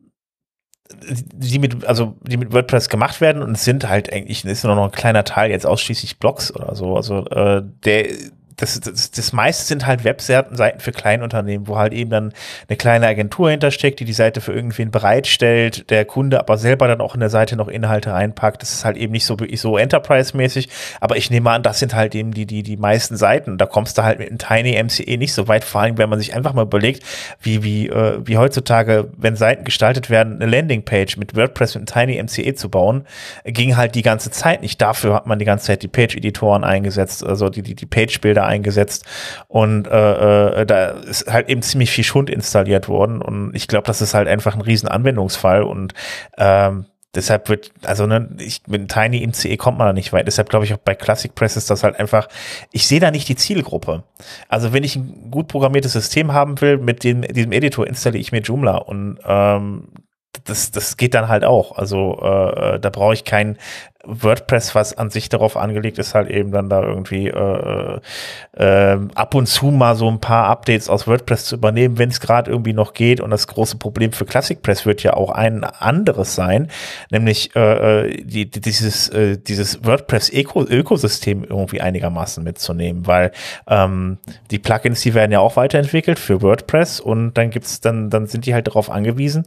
[1.04, 4.76] die mit, also die mit WordPress gemacht werden und es sind halt eigentlich, ist nur
[4.76, 6.96] noch ein kleiner Teil jetzt ausschließlich Blogs oder so.
[6.96, 8.08] Also äh, der
[8.58, 12.34] das, das, das meiste sind halt Webseiten für Kleinunternehmen, wo halt eben dann
[12.68, 17.02] eine kleine Agentur hintersteckt, die die Seite für irgendwen bereitstellt, der Kunde aber selber dann
[17.02, 18.62] auch in der Seite noch Inhalte reinpackt.
[18.62, 22.16] Das ist halt eben nicht so so Enterprise-mäßig, aber ich nehme an, das sind halt
[22.16, 23.58] eben die, die, die meisten Seiten.
[23.58, 26.20] Da kommst du halt mit einem Tiny MCE nicht so weit, vor allem wenn man
[26.20, 27.04] sich einfach mal überlegt,
[27.42, 32.08] wie, wie, äh, wie heutzutage, wenn Seiten gestaltet werden, eine Landingpage mit WordPress mit einem
[32.08, 33.06] Tiny MCE zu bauen,
[33.46, 34.82] ging halt die ganze Zeit nicht.
[34.82, 39.06] Dafür hat man die ganze Zeit die Page-Editoren eingesetzt, also die, die, die Page-Bilder eingesetzt
[39.48, 43.88] und äh, äh, da ist halt eben ziemlich viel Schund installiert worden und ich glaube,
[43.88, 45.94] das ist halt einfach ein riesen Anwendungsfall und
[46.38, 50.28] ähm, Deshalb wird, also ne, ich, mit Tiny MCE kommt man da nicht weit.
[50.28, 52.30] Deshalb glaube ich auch bei Classic Press ist das halt einfach,
[52.72, 54.04] ich sehe da nicht die Zielgruppe.
[54.48, 58.32] Also wenn ich ein gut programmiertes System haben will, mit dem, diesem Editor installiere ich
[58.32, 59.90] mir Joomla und ähm,
[60.46, 61.78] das, das geht dann halt auch.
[61.78, 63.58] Also äh, da brauche ich kein
[64.04, 68.00] WordPress, was an sich darauf angelegt ist, halt eben dann da irgendwie äh,
[68.54, 72.20] äh, ab und zu mal so ein paar Updates aus WordPress zu übernehmen, wenn es
[72.20, 73.22] gerade irgendwie noch geht.
[73.22, 76.70] Und das große Problem für Classic Press wird ja auch ein anderes sein,
[77.12, 83.32] nämlich äh, äh die, dieses, äh, dieses WordPress-Ökosystem irgendwie einigermaßen mitzunehmen, weil
[83.68, 84.18] ähm,
[84.50, 88.46] die Plugins, die werden ja auch weiterentwickelt für WordPress und dann gibt's dann, dann sind
[88.46, 89.46] die halt darauf angewiesen,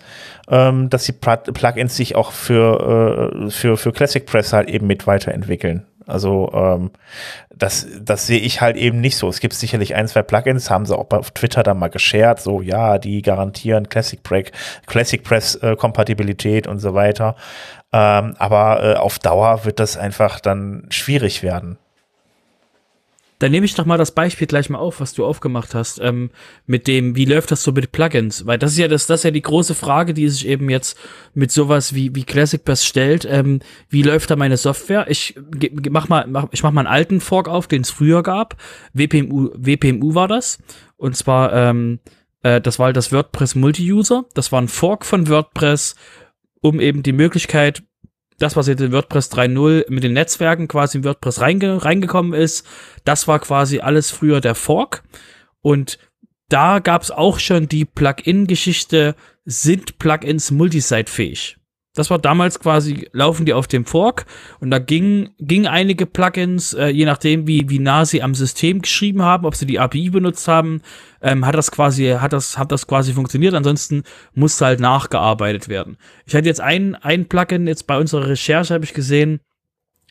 [0.48, 5.06] ähm, dass die Plugins sich auch für, äh, für, für Classic Press halt eben mit
[5.06, 5.86] weiterentwickeln.
[6.06, 6.90] Also ähm,
[7.54, 9.28] das, das sehe ich halt eben nicht so.
[9.28, 12.60] Es gibt sicherlich ein, zwei Plugins, haben sie auch auf Twitter dann mal geshared, so
[12.60, 14.52] ja, die garantieren Classic Break,
[14.86, 17.36] Classic Press äh, Kompatibilität und so weiter.
[17.92, 21.78] Ähm, aber äh, auf Dauer wird das einfach dann schwierig werden.
[23.40, 26.30] Dann nehme ich doch mal das Beispiel gleich mal auf, was du aufgemacht hast, ähm,
[26.66, 28.46] mit dem, wie läuft das so mit Plugins?
[28.46, 30.96] Weil das ist ja das, das ist ja die große Frage, die sich eben jetzt
[31.34, 33.26] mit sowas wie, wie Classic Pass stellt.
[33.28, 35.06] Ähm, wie läuft da meine Software?
[35.08, 35.34] Ich
[35.90, 38.56] mach mal, mach, ich mach mal einen alten Fork auf, den es früher gab.
[38.92, 40.58] WPMU, WPMU war das.
[40.96, 41.98] Und zwar, ähm,
[42.42, 44.26] äh, das war halt das WordPress Multi-User.
[44.34, 45.96] Das war ein Fork von WordPress,
[46.60, 47.82] um eben die Möglichkeit,
[48.38, 52.66] das, was jetzt in WordPress 3.0 mit den Netzwerken quasi in WordPress reinge reingekommen ist,
[53.04, 55.02] das war quasi alles früher der Fork.
[55.60, 55.98] Und
[56.48, 61.58] da gab es auch schon die Plugin-Geschichte, sind Plugins multisite-fähig?
[61.94, 64.26] Das war damals quasi, laufen die auf dem Fork
[64.58, 68.82] und da ging, ging einige Plugins, äh, je nachdem, wie, wie nah sie am System
[68.82, 70.82] geschrieben haben, ob sie die API benutzt haben,
[71.22, 73.54] ähm, hat das quasi, hat das, hat das quasi funktioniert.
[73.54, 74.02] Ansonsten
[74.34, 75.96] musste halt nachgearbeitet werden.
[76.26, 79.40] Ich hatte jetzt ein, ein Plugin, jetzt bei unserer Recherche habe ich gesehen,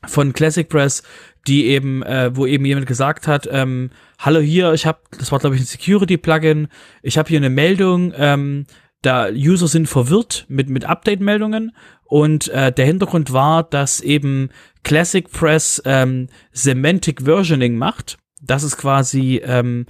[0.06, 1.04] von Classic Press,
[1.48, 5.40] die eben, äh, wo eben jemand gesagt hat, ähm, hallo hier, ich habe, das war
[5.40, 6.68] glaube ich ein Security-Plugin,
[7.02, 8.66] ich habe hier eine Meldung, ähm,
[9.04, 14.50] da User sind verwirrt mit, mit Update-Meldungen und äh, der Hintergrund war, dass eben
[14.84, 18.18] Classic Press ähm, Semantic Versioning macht.
[18.42, 19.86] Das ist quasi, ähm,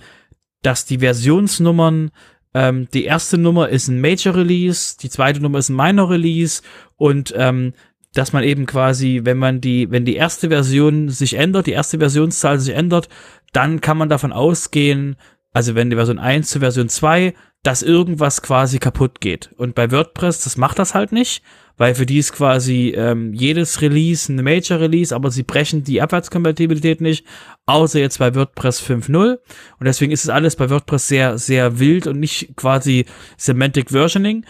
[0.61, 2.11] dass die Versionsnummern,
[2.53, 6.61] ähm, die erste Nummer ist ein Major Release, die zweite Nummer ist ein Minor Release
[6.97, 7.73] und ähm,
[8.13, 11.97] dass man eben quasi, wenn man die, wenn die erste Version sich ändert, die erste
[11.99, 13.09] Versionszahl sich ändert,
[13.53, 15.17] dann kann man davon ausgehen,
[15.53, 19.49] also wenn die Version 1 zu Version 2 dass irgendwas quasi kaputt geht.
[19.55, 21.41] Und bei WordPress, das macht das halt nicht,
[21.77, 26.01] weil für die ist quasi ähm, jedes Release eine Major Release, aber sie brechen die
[26.01, 27.25] Abwärtskompatibilität nicht,
[27.65, 29.39] außer jetzt bei WordPress 5.0.
[29.79, 33.05] Und deswegen ist es alles bei WordPress sehr, sehr wild und nicht quasi
[33.37, 34.45] Semantic Versioning.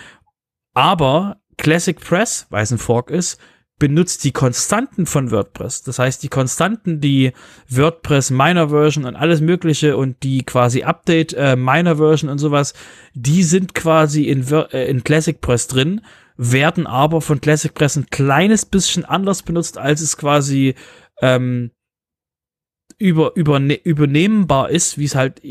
[0.73, 3.39] Aber Classic Press, weil es ein Fork ist,
[3.79, 5.83] benutzt die Konstanten von WordPress.
[5.83, 7.33] Das heißt, die Konstanten, die
[7.69, 12.73] WordPress Minor Version und alles Mögliche und die quasi Update äh, Minor Version und sowas,
[13.13, 16.01] die sind quasi in, äh, in Classic Press drin,
[16.37, 20.75] werden aber von Classic Press ein kleines bisschen anders benutzt, als es quasi
[21.21, 21.71] ähm,
[22.97, 25.41] über, über, übernehmbar ist, wie es halt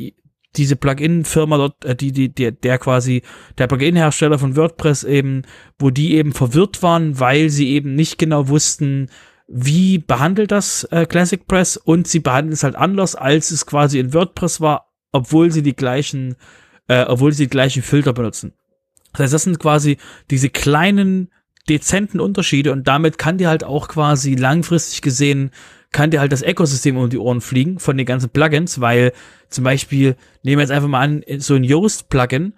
[0.57, 3.23] diese Plugin-Firma dort, äh, die, die, der, der quasi,
[3.59, 5.43] der Plugin-Hersteller von WordPress eben,
[5.79, 9.09] wo die eben verwirrt waren, weil sie eben nicht genau wussten,
[9.49, 13.99] wie behandelt das äh, Classic Press und sie behandeln es halt anders, als es quasi
[13.99, 16.37] in WordPress war, obwohl sie die gleichen,
[16.89, 18.55] äh, obwohl sie die gleichen Filter benutzen.
[19.13, 19.99] Das heißt, das sind quasi
[20.31, 21.31] diese kleinen,
[21.69, 25.51] dezenten Unterschiede und damit kann dir halt auch quasi langfristig gesehen
[25.93, 29.13] kann dir halt das Ökosystem um die Ohren fliegen von den ganzen Plugins, weil
[29.49, 32.55] zum Beispiel, nehmen wir jetzt einfach mal an, so ein Yoast-Plugin,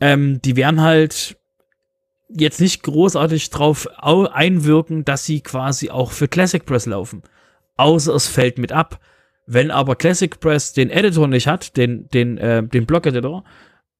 [0.00, 1.36] ähm, die werden halt
[2.28, 7.22] jetzt nicht großartig drauf einwirken, dass sie quasi auch für Classic Press laufen.
[7.76, 9.00] Außer es fällt mit ab.
[9.46, 13.44] Wenn aber Classic Press den Editor nicht hat, den, den, äh, den Block-Editor,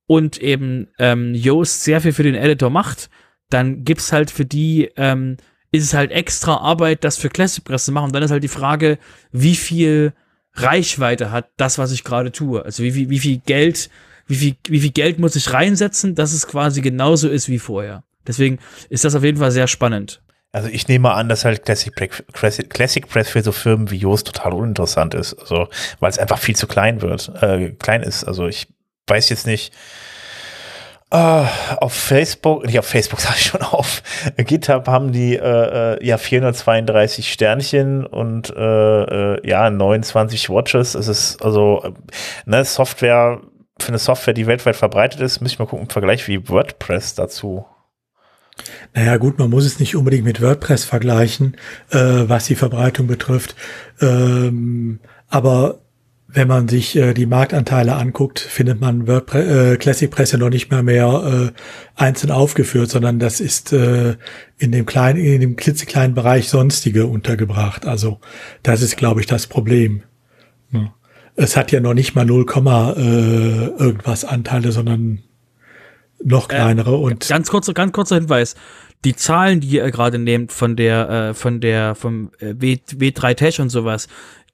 [0.06, 3.08] und eben ähm, Yoast sehr viel für den Editor macht,
[3.48, 5.36] dann gibt's halt für die ähm,
[5.72, 8.06] ist es halt extra Arbeit, das für Classic Press zu machen.
[8.06, 8.98] Und dann ist halt die Frage,
[9.32, 10.12] wie viel
[10.54, 12.64] Reichweite hat das, was ich gerade tue.
[12.64, 13.90] Also wie, wie, wie viel Geld,
[14.26, 18.04] wie viel, wie viel Geld muss ich reinsetzen, dass es quasi genauso ist wie vorher.
[18.26, 18.58] Deswegen
[18.90, 20.20] ist das auf jeden Fall sehr spannend.
[20.52, 21.94] Also ich nehme an, dass halt Classic,
[22.32, 25.34] Classic, Classic Press für so Firmen wie Yoast total uninteressant ist.
[25.34, 28.24] Also, weil es einfach viel zu klein wird, äh, klein ist.
[28.24, 28.68] Also ich
[29.06, 29.72] weiß jetzt nicht,
[31.14, 31.44] Uh,
[31.76, 34.02] auf Facebook, nicht auf Facebook, sag ich schon, auf
[34.38, 40.94] GitHub haben die äh, äh ja 432 Sternchen und äh, äh, ja 29 Watches.
[40.94, 41.94] Es ist also
[42.46, 43.42] ne Software
[43.78, 47.14] für eine Software, die weltweit verbreitet ist, muss ich mal gucken im Vergleich wie WordPress
[47.14, 47.66] dazu.
[48.94, 51.56] Naja gut, man muss es nicht unbedingt mit WordPress vergleichen,
[51.90, 53.54] äh, was die Verbreitung betrifft.
[54.00, 55.81] Ähm, aber
[56.34, 60.48] wenn man sich äh, die Marktanteile anguckt, findet man WordPress, äh, Classic Press ja noch
[60.48, 64.16] nicht mehr mehr äh, einzeln aufgeführt, sondern das ist äh,
[64.58, 67.86] in dem kleinen, in dem klitzekleinen Bereich sonstige untergebracht.
[67.86, 68.20] Also
[68.62, 70.02] das ist, glaube ich, das Problem.
[70.70, 70.94] Ja.
[71.36, 75.22] Es hat ja noch nicht mal 0, äh, irgendwas Anteile, sondern
[76.24, 78.54] noch äh, kleinere äh, und ganz kurzer, ganz kurzer Hinweis.
[79.04, 83.34] Die Zahlen, die ihr gerade nehmt von der, äh, von der, vom äh, w, W3
[83.34, 84.06] Tash und sowas,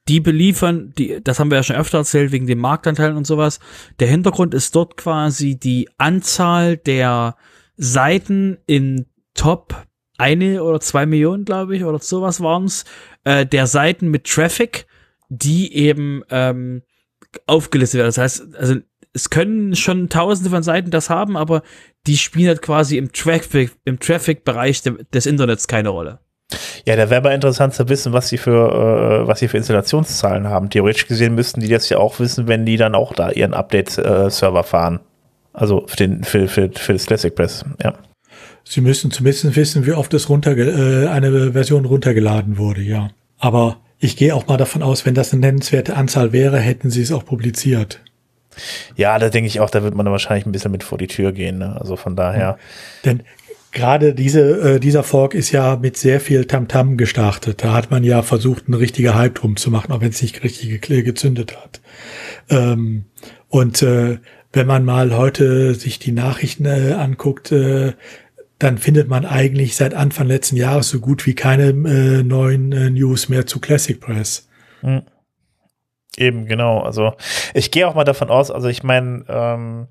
[0.08, 3.60] die beliefern, die, das haben wir ja schon öfter erzählt, wegen den Marktanteilen und sowas.
[4.00, 7.36] Der Hintergrund ist dort quasi die Anzahl der
[7.76, 12.84] Seiten in Top eine oder zwei Millionen, glaube ich, oder sowas waren's,
[13.24, 14.86] äh, der Seiten mit Traffic,
[15.28, 16.82] die eben ähm,
[17.46, 18.08] aufgelistet werden.
[18.08, 18.76] Das heißt, also
[19.12, 21.62] es können schon tausende von Seiten das haben, aber
[22.06, 26.20] die spielen halt quasi im Traffic, im Traffic-Bereich des Internets keine Rolle.
[26.86, 30.48] Ja, da wäre aber interessant zu wissen, was sie für, äh, was sie für Installationszahlen
[30.48, 30.70] haben.
[30.70, 34.62] Theoretisch gesehen müssten die das ja auch wissen, wenn die dann auch da ihren Update-Server
[34.62, 35.00] fahren.
[35.52, 37.94] Also für den, für, für, für das Classic Press, ja.
[38.64, 43.10] Sie müssen zumindest wissen, wie oft es runter, äh, eine Version runtergeladen wurde, ja.
[43.38, 47.02] Aber ich gehe auch mal davon aus, wenn das eine nennenswerte Anzahl wäre, hätten sie
[47.02, 48.00] es auch publiziert.
[48.96, 51.32] Ja, da denke ich auch, da wird man wahrscheinlich ein bisschen mit vor die Tür
[51.32, 51.58] gehen.
[51.58, 51.76] Ne?
[51.78, 52.40] Also von daher.
[52.40, 52.58] Ja.
[53.04, 53.22] Denn
[53.72, 57.62] gerade diese, äh, dieser Fork ist ja mit sehr viel Tamtam -Tam gestartet.
[57.62, 60.42] Da hat man ja versucht, einen richtigen Hype drum zu machen, auch wenn es nicht
[60.42, 61.80] richtig ge gezündet hat.
[62.50, 63.04] Ähm,
[63.48, 64.18] und äh,
[64.52, 67.92] wenn man mal heute sich die Nachrichten äh, anguckt, äh,
[68.58, 72.90] dann findet man eigentlich seit Anfang letzten Jahres so gut wie keine äh, neuen äh,
[72.90, 74.48] News mehr zu Classic Press.
[74.82, 75.02] Mhm.
[76.16, 76.80] Eben, genau.
[76.80, 77.12] Also
[77.54, 79.86] ich gehe auch mal davon aus, also ich meine, ähm,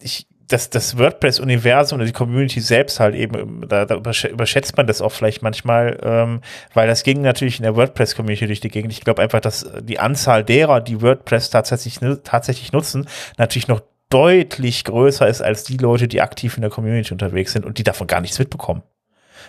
[0.00, 5.02] ich, das, das WordPress-Universum und die Community selbst halt eben, da, da überschätzt man das
[5.02, 6.40] auch vielleicht manchmal, ähm,
[6.74, 8.92] weil das ging natürlich in der WordPress-Community durch die Gegend.
[8.92, 13.06] Ich glaube einfach, dass die Anzahl derer, die WordPress tatsächlich, tatsächlich nutzen,
[13.36, 17.66] natürlich noch deutlich größer ist als die Leute, die aktiv in der Community unterwegs sind
[17.66, 18.82] und die davon gar nichts mitbekommen.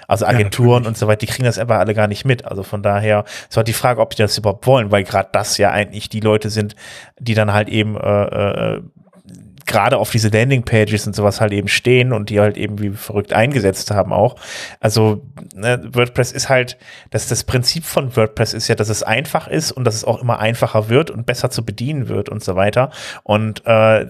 [0.07, 2.45] Also Agenturen ja, und so weiter, die kriegen das einfach alle gar nicht mit.
[2.45, 5.57] Also von daher ist halt die Frage, ob die das überhaupt wollen, weil gerade das
[5.57, 6.75] ja eigentlich die Leute sind,
[7.19, 8.81] die dann halt eben äh, äh,
[9.69, 13.31] gerade auf diese Landingpages und sowas halt eben stehen und die halt eben wie verrückt
[13.31, 14.35] eingesetzt haben auch.
[14.79, 15.21] Also
[15.55, 16.77] ne, WordPress ist halt,
[17.11, 20.21] dass das Prinzip von WordPress ist ja, dass es einfach ist und dass es auch
[20.21, 22.89] immer einfacher wird und besser zu bedienen wird und so weiter.
[23.23, 24.07] Und äh,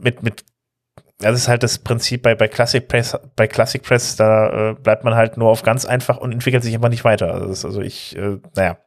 [0.00, 0.44] mit, mit
[1.18, 5.04] das ist halt das Prinzip bei, bei Classic Press, bei Classic Press, da äh, bleibt
[5.04, 7.34] man halt nur auf ganz einfach und entwickelt sich einfach nicht weiter.
[7.34, 8.78] Also, ist, also ich, äh, naja.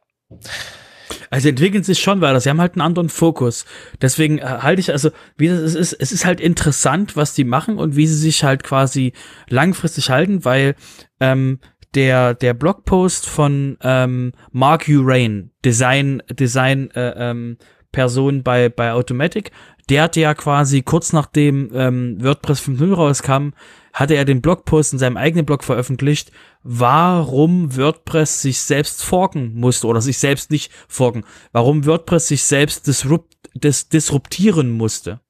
[1.32, 2.38] Also entwickeln sich schon weiter.
[2.40, 3.64] Sie haben halt einen anderen Fokus.
[4.02, 7.78] Deswegen äh, halte ich also, wie das ist, es ist halt interessant, was die machen
[7.78, 9.14] und wie sie sich halt quasi
[9.48, 10.74] langfristig halten, weil
[11.20, 11.58] ähm,
[11.94, 17.56] der der Blogpost von ähm, Mark Urain, Design Design äh, ähm,
[17.92, 19.52] Person bei bei Automatic,
[19.88, 23.48] der hatte ja quasi kurz nachdem ähm, WordPress 5.0 rauskam,
[23.92, 29.86] hatte er den Blogpost in seinem eigenen Blog veröffentlicht, warum WordPress sich selbst forken musste
[29.86, 35.20] oder sich selbst nicht forken, warum WordPress sich selbst disrupt, dis, disruptieren musste.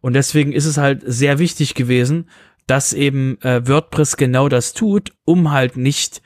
[0.00, 2.28] Und deswegen ist es halt sehr wichtig gewesen,
[2.66, 6.22] dass eben äh, WordPress genau das tut, um halt nicht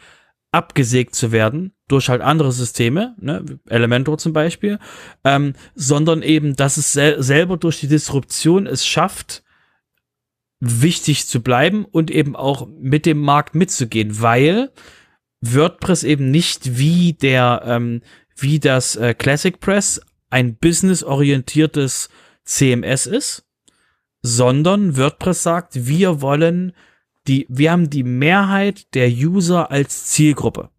[0.56, 4.78] abgesägt zu werden durch halt andere Systeme, ne, Elementor zum Beispiel,
[5.24, 9.44] ähm, sondern eben, dass es sel selber durch die Disruption es schafft,
[10.58, 14.72] wichtig zu bleiben und eben auch mit dem Markt mitzugehen, weil
[15.42, 18.02] WordPress eben nicht wie der, ähm,
[18.36, 22.08] wie das äh, Classic Press ein businessorientiertes
[22.44, 23.44] CMS ist,
[24.22, 26.72] sondern WordPress sagt, wir wollen
[27.28, 30.70] die, wir haben die Mehrheit der User als Zielgruppe.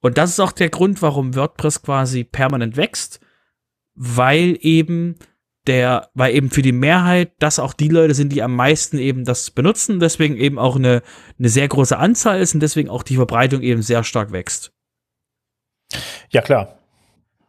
[0.00, 3.20] Und das ist auch der Grund, warum WordPress quasi permanent wächst,
[3.94, 5.16] weil eben
[5.66, 9.24] der, weil eben für die Mehrheit das auch die Leute sind, die am meisten eben
[9.24, 11.02] das benutzen, deswegen eben auch eine,
[11.38, 14.72] eine sehr große Anzahl ist und deswegen auch die Verbreitung eben sehr stark wächst.
[16.30, 16.78] Ja, klar.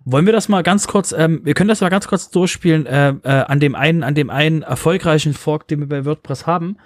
[0.03, 3.09] Wollen wir das mal ganz kurz, ähm, wir können das mal ganz kurz durchspielen, äh,
[3.23, 6.77] äh, an dem einen, an dem einen erfolgreichen Fork, den wir bei WordPress haben,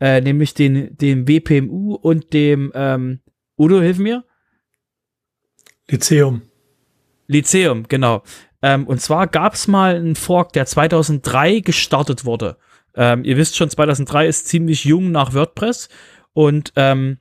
[0.00, 3.20] äh, nämlich den, dem WPMU und dem, ähm,
[3.58, 4.24] Udo, hilf mir.
[5.88, 6.42] Lyceum.
[7.26, 8.22] Lyceum, genau.
[8.62, 12.56] Ähm, und zwar gab es mal einen Fork, der 2003 gestartet wurde.
[12.94, 15.88] Ähm, ihr wisst schon, 2003 ist ziemlich jung nach WordPress.
[16.32, 17.18] Und ähm,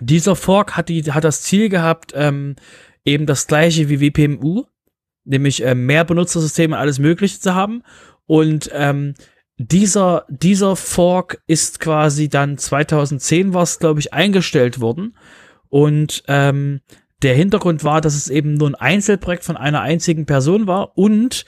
[0.00, 2.56] dieser Fork hat, die, hat das Ziel gehabt, ähm,
[3.04, 4.64] eben das gleiche wie WPMU,
[5.24, 7.82] nämlich äh, mehr Benutzersysteme, alles Mögliche zu haben.
[8.26, 9.14] Und ähm,
[9.68, 15.16] dieser, dieser Fork ist quasi dann 2010 war es, glaube ich, eingestellt worden.
[15.68, 16.80] Und ähm,
[17.22, 21.44] der Hintergrund war, dass es eben nur ein Einzelprojekt von einer einzigen Person war und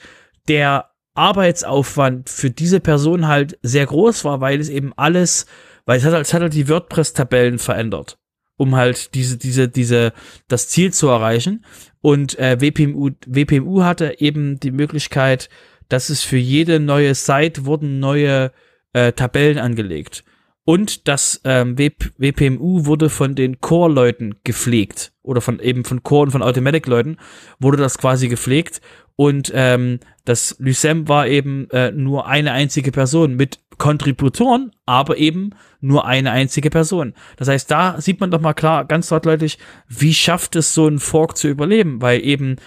[0.47, 5.45] der Arbeitsaufwand für diese Person halt sehr groß war, weil es eben alles,
[5.85, 8.19] weil es hat, es hat halt die WordPress-Tabellen verändert,
[8.55, 10.13] um halt diese, diese, diese,
[10.47, 11.65] das Ziel zu erreichen.
[12.01, 15.49] Und äh, WPMU, WPMU hatte eben die Möglichkeit,
[15.89, 18.51] dass es für jede neue Site wurden neue
[18.93, 20.23] äh, Tabellen angelegt.
[20.63, 25.13] Und das ähm, WPMU wurde von den Core-Leuten gepflegt.
[25.21, 27.17] Oder von eben von Core und von Automatic-Leuten
[27.57, 28.81] wurde das quasi gepflegt.
[29.15, 35.51] Und ähm, das Lysem war eben äh, nur eine einzige Person mit Kontributoren, aber eben
[35.79, 37.13] nur eine einzige Person.
[37.37, 40.99] Das heißt, da sieht man doch mal klar, ganz deutlich, wie schafft es so ein
[40.99, 42.57] Fork zu überleben, weil eben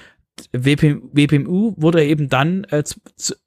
[0.53, 2.83] WP, WPMU wurde eben dann äh,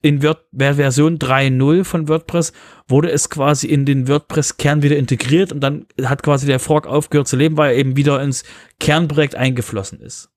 [0.02, 2.54] in Word, Version 3.0 von WordPress
[2.88, 7.28] wurde es quasi in den WordPress-Kern wieder integriert und dann hat quasi der Fork aufgehört
[7.28, 8.44] zu leben, weil er eben wieder ins
[8.80, 10.30] Kernprojekt eingeflossen ist.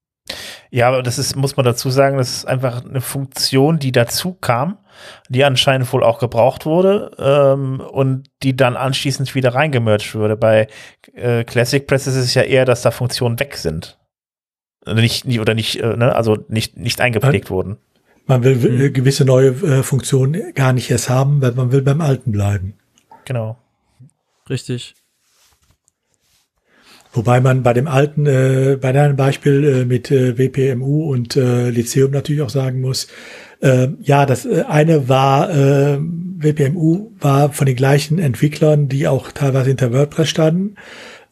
[0.70, 4.34] Ja, aber das ist, muss man dazu sagen, das ist einfach eine Funktion, die dazu
[4.34, 4.78] kam,
[5.28, 10.36] die anscheinend wohl auch gebraucht wurde ähm, und die dann anschließend wieder reingemerged wurde.
[10.36, 10.66] Bei
[11.14, 13.98] äh, Classic Press ist es ja eher, dass da Funktionen weg sind.
[14.94, 17.76] Nicht, oder nicht, äh, ne, also nicht, nicht eingepflegt man, wurden.
[18.26, 18.92] Man will hm.
[18.92, 22.74] gewisse neue äh, Funktionen gar nicht erst haben, weil man will beim Alten bleiben.
[23.24, 23.58] Genau.
[24.48, 24.94] Richtig.
[27.12, 31.70] Wobei man bei dem alten, äh, bei deinem Beispiel äh, mit äh, WPMU und äh,
[31.70, 33.08] Lyceum natürlich auch sagen muss,
[33.62, 39.32] äh, ja, das äh, eine war, äh, WPMU war von den gleichen Entwicklern, die auch
[39.32, 40.74] teilweise hinter WordPress standen.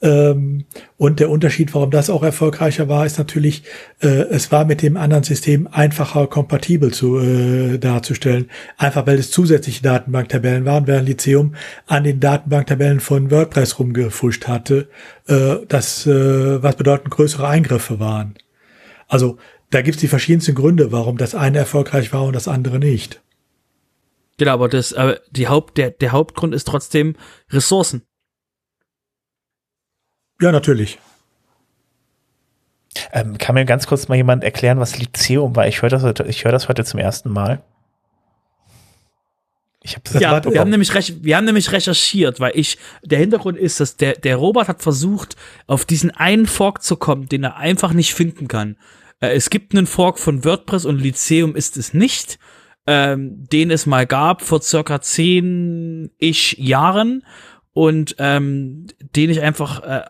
[0.03, 0.65] Ähm,
[0.97, 3.63] und der Unterschied, warum das auch erfolgreicher war, ist natürlich,
[4.01, 8.51] äh, es war mit dem anderen System einfacher kompatibel zu äh, darzustellen.
[8.77, 11.55] Einfach weil es zusätzliche Datenbanktabellen waren, während Lyceum
[11.87, 14.89] an den Datenbanktabellen von WordPress rumgefuscht hatte,
[15.27, 18.35] äh, das äh, was bedeutend größere Eingriffe waren.
[19.09, 19.39] Also
[19.71, 23.21] da gibt's die verschiedensten Gründe, warum das eine erfolgreich war und das andere nicht.
[24.37, 27.15] Genau, aber das, aber die Haupt, der, der Hauptgrund ist trotzdem
[27.51, 28.03] Ressourcen.
[30.41, 30.99] Ja, natürlich.
[33.13, 35.67] Ähm, kann mir ganz kurz mal jemand erklären, was Lyceum war?
[35.67, 37.63] Ich höre das, heute, ich höre das heute zum ersten Mal.
[39.83, 40.91] Ich hab das ja, wir haben, nämlich
[41.23, 45.37] wir haben nämlich recherchiert, weil ich, der Hintergrund ist, dass der, der Robert hat versucht,
[45.67, 48.79] auf diesen einen Fork zu kommen, den er einfach nicht finden kann.
[49.21, 52.39] Äh, es gibt einen Fork von WordPress und Lyceum ist es nicht,
[52.87, 57.23] ähm, den es mal gab vor circa zehn ich Jahren
[57.75, 60.05] und ähm, den ich einfach äh,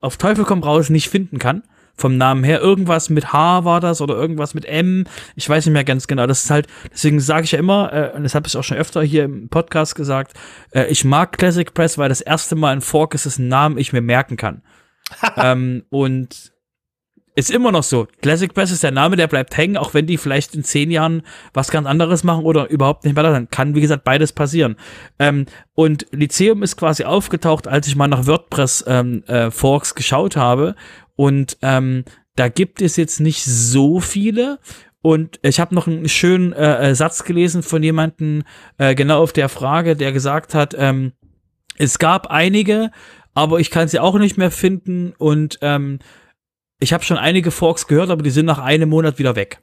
[0.00, 1.64] auf Teufel komm raus nicht finden kann.
[1.94, 2.60] Vom Namen her.
[2.60, 5.04] Irgendwas mit H war das oder irgendwas mit M.
[5.34, 6.28] Ich weiß nicht mehr ganz genau.
[6.28, 8.76] Das ist halt, deswegen sage ich ja immer, äh, und das habe ich auch schon
[8.76, 10.34] öfter hier im Podcast gesagt,
[10.70, 13.78] äh, ich mag Classic Press, weil das erste Mal ein Fork ist, ist ein Namen
[13.78, 14.62] ich mir merken kann.
[15.36, 16.52] ähm, und
[17.38, 18.08] ist immer noch so.
[18.20, 21.22] Classic Press ist der Name, der bleibt hängen, auch wenn die vielleicht in zehn Jahren
[21.54, 23.48] was ganz anderes machen oder überhaupt nicht weiter sein.
[23.48, 24.74] Kann, wie gesagt, beides passieren.
[25.20, 30.36] Ähm, und Lyceum ist quasi aufgetaucht, als ich mal nach WordPress ähm, äh, Forks geschaut
[30.36, 30.74] habe.
[31.14, 34.58] Und ähm, da gibt es jetzt nicht so viele.
[35.00, 38.42] Und ich habe noch einen schönen äh, äh Satz gelesen von jemandem
[38.78, 41.12] äh, genau auf der Frage, der gesagt hat, ähm,
[41.76, 42.90] es gab einige,
[43.32, 46.00] aber ich kann sie auch nicht mehr finden und ähm,
[46.80, 49.60] ich habe schon einige Forks gehört, aber die sind nach einem Monat wieder weg.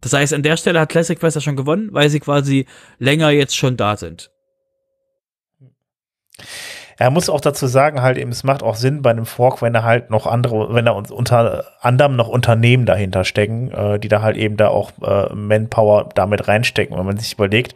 [0.00, 2.66] Das heißt, an der Stelle hat Classic Quest ja schon gewonnen, weil sie quasi
[2.98, 4.30] länger jetzt schon da sind.
[7.00, 9.74] Er muss auch dazu sagen, halt eben, es macht auch Sinn bei einem Fork, wenn
[9.74, 14.20] er halt noch andere, wenn da unter anderem noch Unternehmen dahinter stecken, äh, die da
[14.20, 16.98] halt eben da auch äh, Manpower damit reinstecken.
[16.98, 17.74] Wenn man sich überlegt,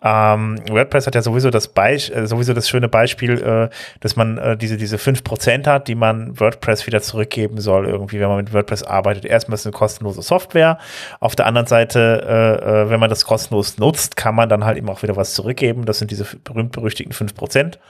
[0.00, 3.68] ähm, WordPress hat ja sowieso das Beisp äh, sowieso das schöne Beispiel, äh,
[4.00, 8.20] dass man äh, diese diese fünf Prozent hat, die man WordPress wieder zurückgeben soll, irgendwie,
[8.20, 9.24] wenn man mit WordPress arbeitet.
[9.24, 10.78] Erstmal ist es eine kostenlose Software.
[11.18, 14.78] Auf der anderen Seite, äh, äh, wenn man das kostenlos nutzt, kann man dann halt
[14.78, 15.84] eben auch wieder was zurückgeben.
[15.84, 17.80] Das sind diese berühmt-berüchtigten fünf Prozent.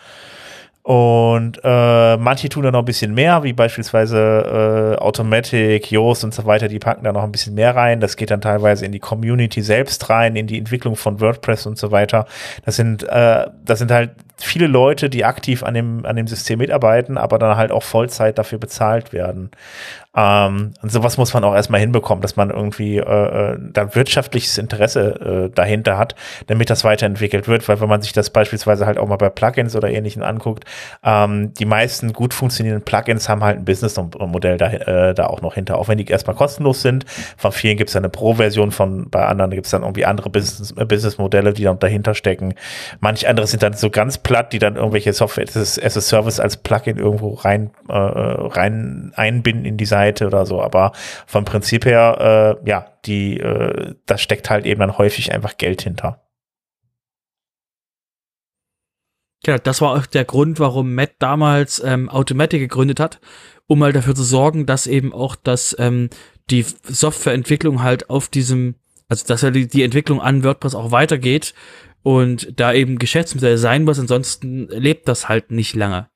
[0.89, 6.32] Und äh, manche tun da noch ein bisschen mehr, wie beispielsweise äh, Automatic, Yoast und
[6.32, 8.01] so weiter, die packen da noch ein bisschen mehr rein.
[8.01, 11.76] Das geht dann teilweise in die Community selbst rein, in die Entwicklung von WordPress und
[11.76, 12.24] so weiter.
[12.64, 16.59] Das sind, äh, das sind halt viele Leute, die aktiv an dem, an dem System
[16.59, 19.51] mitarbeiten, aber dann halt auch Vollzeit dafür bezahlt werden.
[20.18, 24.59] Ähm, und sowas muss man auch erstmal hinbekommen, dass man irgendwie äh, äh, da wirtschaftliches
[24.59, 26.16] Interesse äh, dahinter hat,
[26.49, 29.76] damit das weiterentwickelt wird, weil wenn man sich das beispielsweise halt auch mal bei Plugins
[29.76, 30.64] oder ähnlichen anguckt,
[31.05, 35.55] ähm, die meisten gut funktionierenden Plugins haben halt ein Businessmodell da, äh, da auch noch
[35.55, 37.05] hinter, auch wenn die erstmal kostenlos sind.
[37.36, 40.74] Von vielen gibt es eine Pro-Version, von bei anderen gibt es dann irgendwie andere Business,
[40.76, 42.55] äh, Businessmodelle, die dann dahinter stecken.
[42.99, 46.59] Manche andere sind dann so ganz platt, die dann irgendwelche Software as a Service als
[46.59, 50.62] Plugin irgendwo rein, äh, rein einbinden in die Seite oder so.
[50.62, 50.93] Aber
[51.26, 55.81] vom Prinzip her, äh, ja, die, äh, da steckt halt eben dann häufig einfach Geld
[55.81, 56.20] hinter.
[59.47, 63.20] Ja, das war auch der Grund, warum Matt damals ähm, Automatic gegründet hat,
[63.66, 66.11] um mal dafür zu sorgen, dass eben auch das ähm,
[66.51, 68.74] die Softwareentwicklung halt auf diesem,
[69.09, 71.55] also dass ja die, die Entwicklung an WordPress auch weitergeht
[72.03, 76.09] und da eben Geschäftsmodell sein muss, ansonsten lebt das halt nicht lange.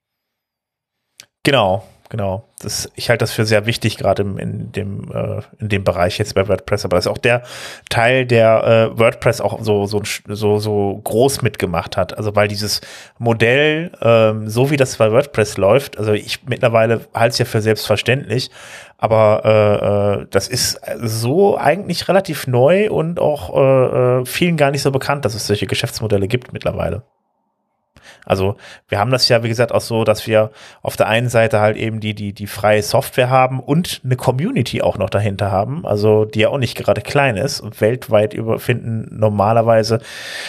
[1.44, 2.44] Genau, genau.
[2.60, 6.34] Das, ich halte das für sehr wichtig, gerade in dem, äh, in dem Bereich jetzt
[6.34, 6.84] bei WordPress.
[6.84, 7.42] Aber das ist auch der
[7.88, 12.16] Teil, der äh, WordPress auch so, so, so, so groß mitgemacht hat.
[12.16, 12.82] Also weil dieses
[13.18, 17.62] Modell, ähm, so wie das bei WordPress läuft, also ich mittlerweile halte es ja für
[17.62, 18.50] selbstverständlich,
[18.98, 24.70] aber äh, äh, das ist so eigentlich relativ neu und auch äh, äh vielen gar
[24.70, 27.02] nicht so bekannt, dass es solche Geschäftsmodelle gibt mittlerweile.
[28.24, 28.56] Also
[28.88, 30.50] wir haben das ja, wie gesagt, auch so, dass wir
[30.80, 34.82] auf der einen Seite halt eben die, die, die freie Software haben und eine Community
[34.82, 37.60] auch noch dahinter haben, also die ja auch nicht gerade klein ist.
[37.60, 40.00] Und weltweit über finden normalerweise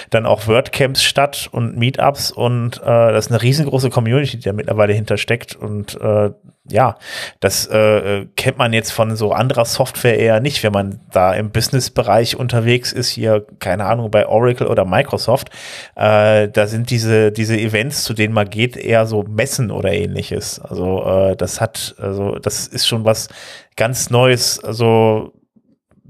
[0.09, 4.53] dann auch WordCamps statt und Meetups und äh, das ist eine riesengroße Community, die da
[4.53, 6.31] mittlerweile hintersteckt und äh,
[6.69, 6.97] ja,
[7.41, 11.51] das äh, kennt man jetzt von so anderer Software eher nicht, wenn man da im
[11.51, 15.49] Business-Bereich unterwegs ist, hier, keine Ahnung, bei Oracle oder Microsoft.
[15.95, 20.61] Äh, da sind diese, diese Events, zu denen man geht, eher so Messen oder ähnliches.
[20.61, 23.27] Also äh, das hat, also das ist schon was
[23.75, 25.33] ganz Neues, also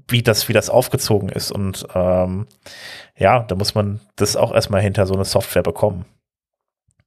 [0.07, 1.51] wie das, wie das aufgezogen ist.
[1.51, 2.45] Und ähm,
[3.17, 6.05] ja, da muss man das auch erstmal hinter so eine Software bekommen.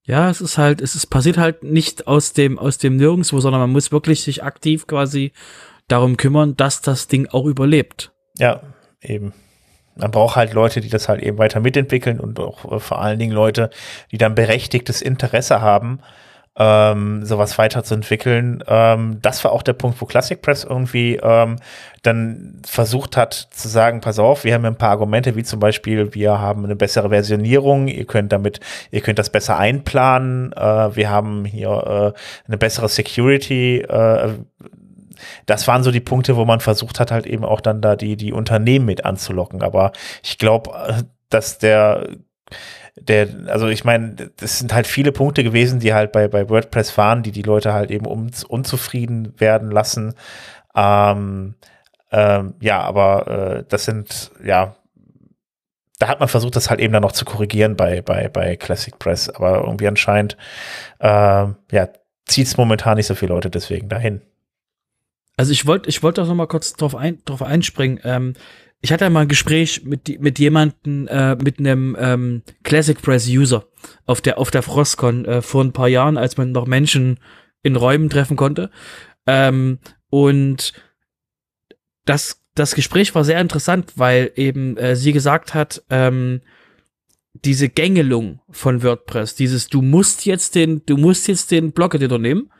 [0.06, 3.60] Ja, es ist halt, es ist passiert halt nicht aus dem, aus dem Nirgendwo, sondern
[3.60, 5.32] man muss wirklich sich aktiv quasi
[5.88, 8.12] darum kümmern, dass das Ding auch überlebt.
[8.38, 8.62] Ja,
[9.02, 9.34] eben.
[9.96, 13.18] Man braucht halt Leute, die das halt eben weiter mitentwickeln und auch äh, vor allen
[13.18, 13.70] Dingen Leute,
[14.12, 16.00] die dann berechtigtes Interesse haben,
[16.58, 18.64] ähm, sowas weiterzuentwickeln.
[18.66, 21.56] Ähm, das war auch der Punkt, wo Classic Press irgendwie ähm,
[22.02, 26.14] dann versucht hat zu sagen, pass auf, wir haben ein paar Argumente, wie zum Beispiel,
[26.14, 31.10] wir haben eine bessere Versionierung, ihr könnt damit, ihr könnt das besser einplanen, äh, wir
[31.10, 34.34] haben hier äh, eine bessere Security, äh,
[35.46, 38.16] das waren so die Punkte, wo man versucht hat, halt eben auch dann da die,
[38.16, 39.62] die Unternehmen mit anzulocken.
[39.62, 39.92] Aber
[40.22, 42.08] ich glaube, äh, dass der
[42.98, 46.96] der, also ich meine, das sind halt viele Punkte gewesen, die halt bei, bei WordPress
[46.96, 50.14] waren, die die Leute halt eben un, unzufrieden werden lassen.
[50.74, 51.54] Ähm,
[52.10, 54.76] ähm, ja, aber äh, das sind, ja,
[55.98, 58.98] da hat man versucht, das halt eben dann noch zu korrigieren bei, bei, bei Classic
[58.98, 60.36] Press, aber irgendwie anscheinend,
[60.98, 61.88] äh, ja,
[62.26, 64.20] zieht es momentan nicht so viele Leute deswegen dahin.
[65.36, 68.00] Also ich wollte, ich wollte auch noch mal kurz drauf, ein, drauf einspringen.
[68.04, 68.34] Ähm,
[68.82, 73.66] ich hatte mal ein Gespräch mit, mit jemandem, äh, mit einem ähm, Classic Press User
[74.04, 77.18] auf der, auf der Frostcon äh, vor ein paar Jahren, als man noch Menschen
[77.62, 78.70] in Räumen treffen konnte.
[79.26, 79.78] Ähm,
[80.10, 80.72] und
[82.04, 86.42] das, das Gespräch war sehr interessant, weil eben äh, sie gesagt hat, ähm,
[87.44, 92.50] diese Gängelung von WordPress, dieses du musst jetzt den, du musst jetzt den Blog-Editor nehmen,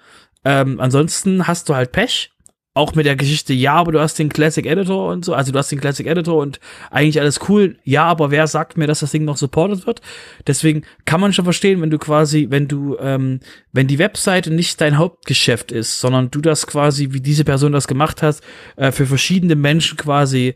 [0.45, 2.33] ähm, ansonsten hast du halt Pech
[2.77, 5.59] auch mit der Geschichte, ja, aber du hast den Classic Editor und so, also du
[5.59, 6.61] hast den Classic Editor und
[6.91, 10.03] eigentlich alles cool, ja, aber wer sagt mir, dass das Ding noch supported wird?
[10.47, 13.41] Deswegen kann man schon verstehen, wenn du quasi, wenn du, ähm,
[13.73, 17.89] wenn die Webseite nicht dein Hauptgeschäft ist, sondern du das quasi, wie diese Person das
[17.89, 18.43] gemacht hat,
[18.77, 20.55] äh, für verschiedene Menschen quasi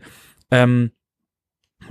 [0.51, 0.91] ähm,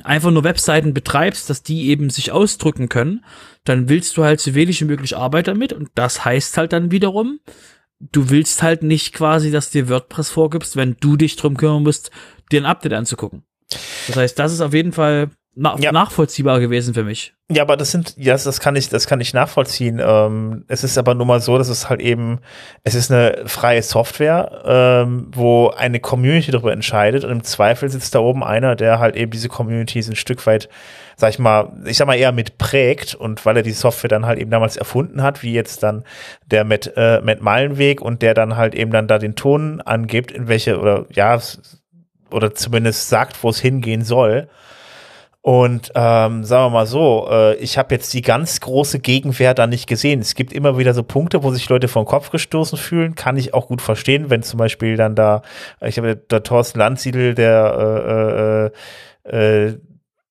[0.04, 3.24] einfach nur Webseiten betreibst, dass die eben sich ausdrücken können,
[3.64, 6.92] dann willst du halt so wenig wie möglich Arbeit damit und das heißt halt dann
[6.92, 7.40] wiederum,
[8.00, 12.10] du willst halt nicht quasi, dass dir WordPress vorgibst, wenn du dich drum kümmern musst,
[12.50, 13.44] dir ein Update anzugucken.
[14.08, 15.90] Das heißt, das ist auf jeden Fall na ja.
[15.90, 17.34] nachvollziehbar gewesen für mich.
[17.50, 20.00] Ja, aber das sind, ja, das kann ich, das kann ich nachvollziehen.
[20.02, 22.38] Ähm, es ist aber nur mal so, dass es halt eben,
[22.84, 28.14] es ist eine freie Software, ähm, wo eine Community darüber entscheidet und im Zweifel sitzt
[28.14, 30.68] da oben einer, der halt eben diese Community ein Stück weit,
[31.16, 34.26] sag ich mal, ich sag mal eher mit prägt und weil er die Software dann
[34.26, 36.04] halt eben damals erfunden hat, wie jetzt dann
[36.46, 40.30] der Matt, äh, Matt Malenweg und der dann halt eben dann da den Ton angibt,
[40.30, 41.40] in welche, oder ja,
[42.30, 44.48] oder zumindest sagt, wo es hingehen soll.
[45.42, 49.66] Und ähm, sagen wir mal so, äh, ich habe jetzt die ganz große Gegenwehr da
[49.66, 50.20] nicht gesehen.
[50.20, 53.14] Es gibt immer wieder so Punkte, wo sich Leute den Kopf gestoßen fühlen.
[53.14, 55.40] Kann ich auch gut verstehen, wenn zum Beispiel dann da,
[55.80, 58.70] ich habe der Thorsten Landsiedel, der
[59.24, 59.78] äh, äh, äh,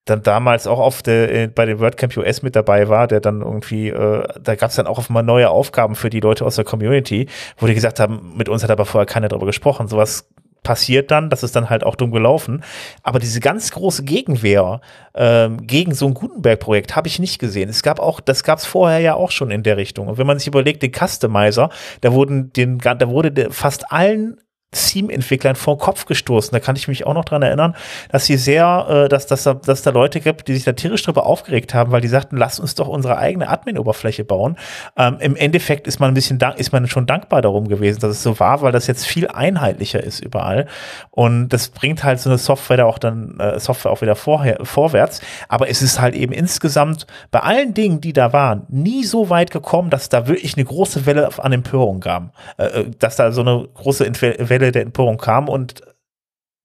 [0.05, 3.41] dann damals auch auf der, äh, bei dem WordCamp US mit dabei war, der dann
[3.41, 6.65] irgendwie, äh, da gab es dann auch mal neue Aufgaben für die Leute aus der
[6.65, 9.87] Community, wo die gesagt haben, mit uns hat aber vorher keiner darüber gesprochen.
[9.87, 10.29] Sowas
[10.63, 12.63] passiert dann, das ist dann halt auch dumm gelaufen.
[13.03, 14.81] Aber diese ganz große Gegenwehr
[15.15, 17.69] ähm, gegen so ein Gutenberg-Projekt habe ich nicht gesehen.
[17.69, 20.07] Es gab auch, das gab es vorher ja auch schon in der Richtung.
[20.07, 21.69] Und wenn man sich überlegt, den Customizer,
[22.01, 24.37] da wurden den, da wurde fast allen
[24.71, 26.51] Theme-Entwicklern vor den Kopf gestoßen.
[26.51, 27.75] Da kann ich mich auch noch dran erinnern,
[28.11, 31.01] dass sie sehr, äh, dass, dass, da, dass da Leute gibt, die sich da tierisch
[31.01, 34.57] drüber aufgeregt haben, weil die sagten, lass uns doch unsere eigene Admin-Oberfläche bauen.
[34.95, 38.21] Ähm, Im Endeffekt ist man ein bisschen, ist man schon dankbar darum gewesen, dass es
[38.21, 40.67] so war, weil das jetzt viel einheitlicher ist überall.
[41.09, 44.59] Und das bringt halt so eine Software da auch dann, äh, Software auch wieder vorher,
[44.61, 45.21] vorwärts.
[45.47, 49.49] Aber es ist halt eben insgesamt bei allen Dingen, die da waren, nie so weit
[49.49, 52.33] gekommen, dass da wirklich eine große Welle an Empörung gab.
[52.57, 55.81] Äh, äh dass da so eine große Welle Welle der Empörung kam und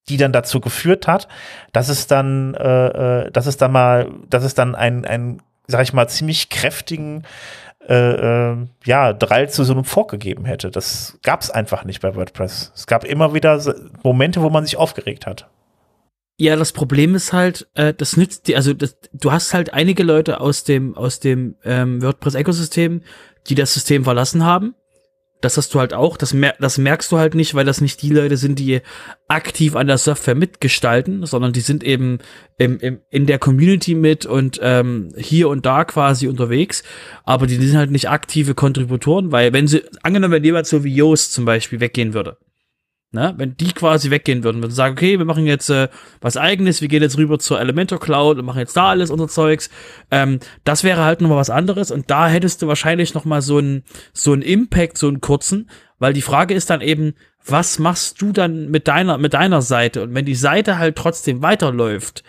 [0.09, 1.29] die dann dazu geführt hat,
[1.73, 5.83] dass es dann, äh, äh, dass es dann mal, dass es dann ein, ein, sag
[5.83, 7.25] ich mal, ziemlich kräftigen
[7.89, 10.71] äh, äh, ja, Drall zu so einem Fork gegeben hätte.
[10.71, 12.73] Das gab es einfach nicht bei WordPress.
[12.75, 13.61] Es gab immer wieder
[14.03, 15.49] Momente, wo man sich aufgeregt hat.
[16.37, 20.03] Ja, das Problem ist halt, äh, das nützt dir, also das, du hast halt einige
[20.03, 23.03] Leute aus dem aus dem ähm, WordPress-Ökosystem,
[23.47, 24.75] die das System verlassen haben
[25.41, 28.01] das hast du halt auch, das, mer das merkst du halt nicht, weil das nicht
[28.03, 28.80] die Leute sind, die
[29.28, 32.18] aktiv an der Software mitgestalten, sondern die sind eben
[32.57, 36.82] im, im, in der Community mit und ähm, hier und da quasi unterwegs,
[37.24, 40.95] aber die sind halt nicht aktive Kontributoren, weil wenn sie, angenommen, wenn jemand so wie
[40.95, 42.39] Yoast zum Beispiel weggehen würde,
[43.15, 43.33] Ne?
[43.37, 45.89] Wenn die quasi weggehen würden, würden sagen, okay, wir machen jetzt äh,
[46.21, 49.29] was eigenes, wir gehen jetzt rüber zur Elementor Cloud und machen jetzt da alles unser
[49.29, 49.71] Zeugs.
[50.11, 53.85] Ähm, das wäre halt nochmal was anderes und da hättest du wahrscheinlich nochmal so einen
[54.12, 57.15] so einen Impact, so einen kurzen, weil die Frage ist dann eben,
[57.47, 61.41] was machst du dann mit deiner mit deiner Seite und wenn die Seite halt trotzdem
[61.41, 62.25] weiterläuft,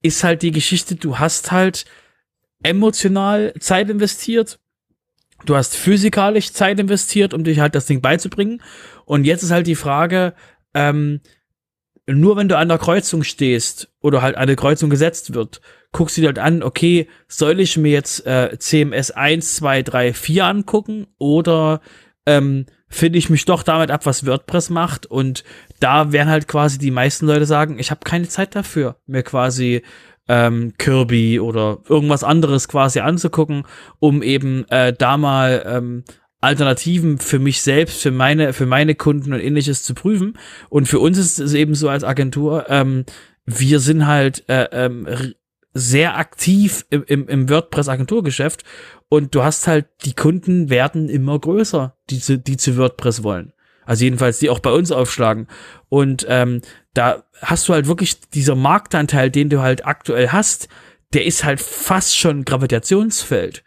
[0.00, 1.84] ist halt die Geschichte, du hast halt
[2.62, 4.58] emotional Zeit investiert,
[5.44, 8.62] du hast physikalisch Zeit investiert, um dich halt das Ding beizubringen
[9.04, 10.34] und jetzt ist halt die Frage,
[10.74, 11.20] ähm,
[12.06, 15.60] nur wenn du an der Kreuzung stehst oder halt eine Kreuzung gesetzt wird,
[15.92, 20.12] guckst du dir halt an, okay, soll ich mir jetzt äh, CMS 1, 2, 3,
[20.12, 21.80] 4 angucken oder
[22.26, 25.06] ähm, finde ich mich doch damit ab, was WordPress macht?
[25.06, 25.44] Und
[25.80, 29.82] da werden halt quasi die meisten Leute sagen, ich habe keine Zeit dafür, mir quasi
[30.28, 33.64] ähm, Kirby oder irgendwas anderes quasi anzugucken,
[33.98, 36.04] um eben äh, da mal ähm,
[36.42, 40.38] Alternativen für mich selbst, für meine, für meine Kunden und ähnliches zu prüfen.
[40.68, 43.04] Und für uns ist es eben so als Agentur, ähm,
[43.46, 45.06] wir sind halt äh, ähm,
[45.72, 48.64] sehr aktiv im, im, im WordPress-Agenturgeschäft
[49.08, 53.52] und du hast halt, die Kunden werden immer größer, die zu, die zu WordPress wollen.
[53.84, 55.48] Also jedenfalls, die auch bei uns aufschlagen.
[55.88, 56.60] Und ähm,
[56.94, 60.68] da hast du halt wirklich dieser Marktanteil, den du halt aktuell hast,
[61.12, 63.64] der ist halt fast schon Gravitationsfeld.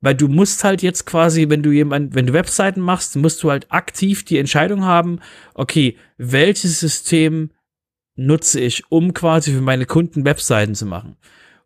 [0.00, 3.50] Weil du musst halt jetzt quasi, wenn du jemand, wenn du Webseiten machst, musst du
[3.50, 5.20] halt aktiv die Entscheidung haben,
[5.54, 7.50] okay, welches System
[8.14, 11.16] nutze ich, um quasi für meine Kunden Webseiten zu machen.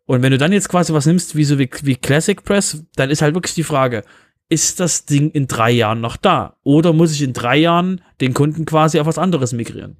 [0.05, 3.09] Und wenn du dann jetzt quasi was nimmst, wie so wie, wie Classic Press, dann
[3.09, 4.03] ist halt wirklich die Frage,
[4.49, 6.57] ist das Ding in drei Jahren noch da?
[6.63, 9.97] Oder muss ich in drei Jahren den Kunden quasi auf was anderes migrieren?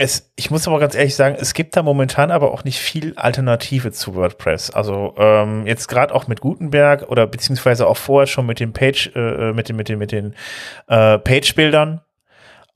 [0.00, 3.14] Es, ich muss aber ganz ehrlich sagen, es gibt da momentan aber auch nicht viel
[3.16, 4.70] Alternative zu WordPress.
[4.70, 9.10] Also ähm, jetzt gerade auch mit Gutenberg oder beziehungsweise auch vorher schon mit den Page,
[9.16, 10.34] äh, mit den mit den mit den
[10.86, 12.00] äh, Page-Bildern.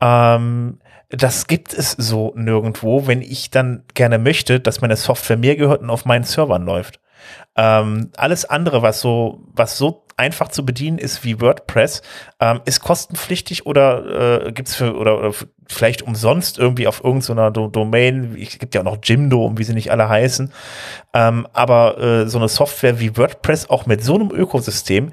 [0.00, 5.54] Ähm, das gibt es so nirgendwo, wenn ich dann gerne möchte, dass meine Software mir
[5.54, 7.00] gehört und auf meinen Servern läuft.
[7.54, 12.02] Ähm, alles andere, was so, was so einfach zu bedienen ist wie WordPress,
[12.40, 15.32] ähm, ist kostenpflichtig oder äh, gibt's für oder, oder
[15.66, 18.36] vielleicht umsonst irgendwie auf irgendeiner Do Domain.
[18.40, 20.52] Es gibt ja auch noch Jimdo und wie sie nicht alle heißen.
[21.14, 25.12] Ähm, aber äh, so eine Software wie WordPress auch mit so einem Ökosystem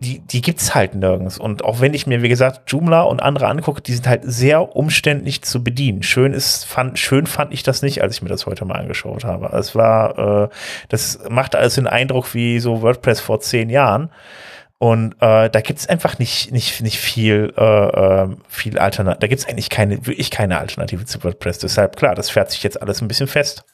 [0.00, 1.38] die, die gibt's halt nirgends.
[1.38, 4.76] Und auch wenn ich mir, wie gesagt, Joomla und andere angucke, die sind halt sehr
[4.76, 6.04] umständlich zu bedienen.
[6.04, 9.24] Schön ist, fand, schön fand ich das nicht, als ich mir das heute mal angeschaut
[9.24, 9.56] habe.
[9.56, 10.48] Es war, äh,
[10.88, 14.10] das macht alles den Eindruck wie so WordPress vor zehn Jahren.
[14.78, 19.20] Und äh, da gibt's einfach nicht, nicht, nicht viel, äh, äh viel Alternative.
[19.20, 21.58] Da gibt's eigentlich keine, wirklich keine Alternative zu WordPress.
[21.58, 23.64] Deshalb, klar, das fährt sich jetzt alles ein bisschen fest.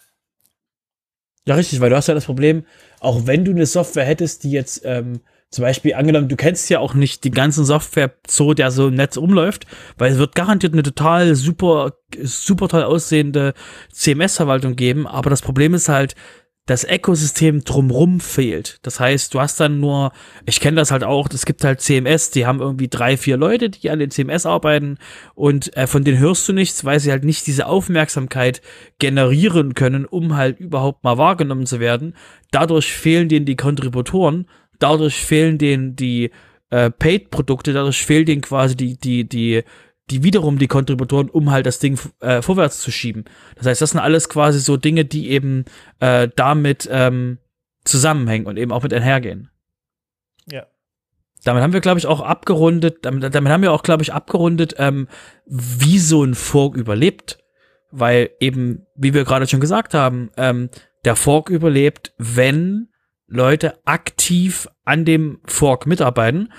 [1.47, 2.65] Ja, richtig, weil du hast ja das Problem,
[3.01, 5.21] auch wenn du eine Software hättest, die jetzt ähm,
[5.55, 8.95] zum Beispiel angenommen, du kennst ja auch nicht die ganzen Software so, der so im
[8.95, 11.93] Netz umläuft, weil es wird garantiert eine total super,
[12.23, 13.55] super toll aussehende
[13.93, 16.15] CMS-Verwaltung geben, aber das Problem ist halt,
[16.67, 18.79] das Ökosystem drumrum fehlt.
[18.83, 20.13] Das heißt, du hast dann nur,
[20.47, 23.69] ich kenne das halt auch, es gibt halt CMS, die haben irgendwie drei, vier Leute,
[23.69, 24.97] die an den CMS arbeiten
[25.35, 28.63] und äh, von denen hörst du nichts, weil sie halt nicht diese Aufmerksamkeit
[28.99, 32.17] generieren können, um halt überhaupt mal wahrgenommen zu werden.
[32.51, 34.47] Dadurch fehlen denen die Kontributoren
[34.79, 36.31] dadurch fehlen denen die
[36.71, 39.65] äh, Paid-Produkte, dadurch fehlt denen quasi die, die, die
[40.11, 43.25] die wiederum die Kontributoren, um halt das Ding äh, vorwärts zu schieben.
[43.57, 45.65] Das heißt, das sind alles quasi so Dinge, die eben
[46.01, 47.39] äh, damit ähm,
[47.85, 49.51] zusammenhängen und eben auch mit einhergehen.
[50.51, 50.67] Ja.
[51.45, 54.75] Damit haben wir, glaube ich, auch abgerundet, damit, damit haben wir auch, glaube ich, abgerundet,
[54.79, 55.09] ähm,
[55.47, 57.39] wie so ein Fork überlebt.
[57.91, 60.69] Weil eben, wie wir gerade schon gesagt haben, ähm,
[61.05, 62.89] der Fork überlebt, wenn
[63.27, 66.53] Leute aktiv an dem Fork mitarbeiten.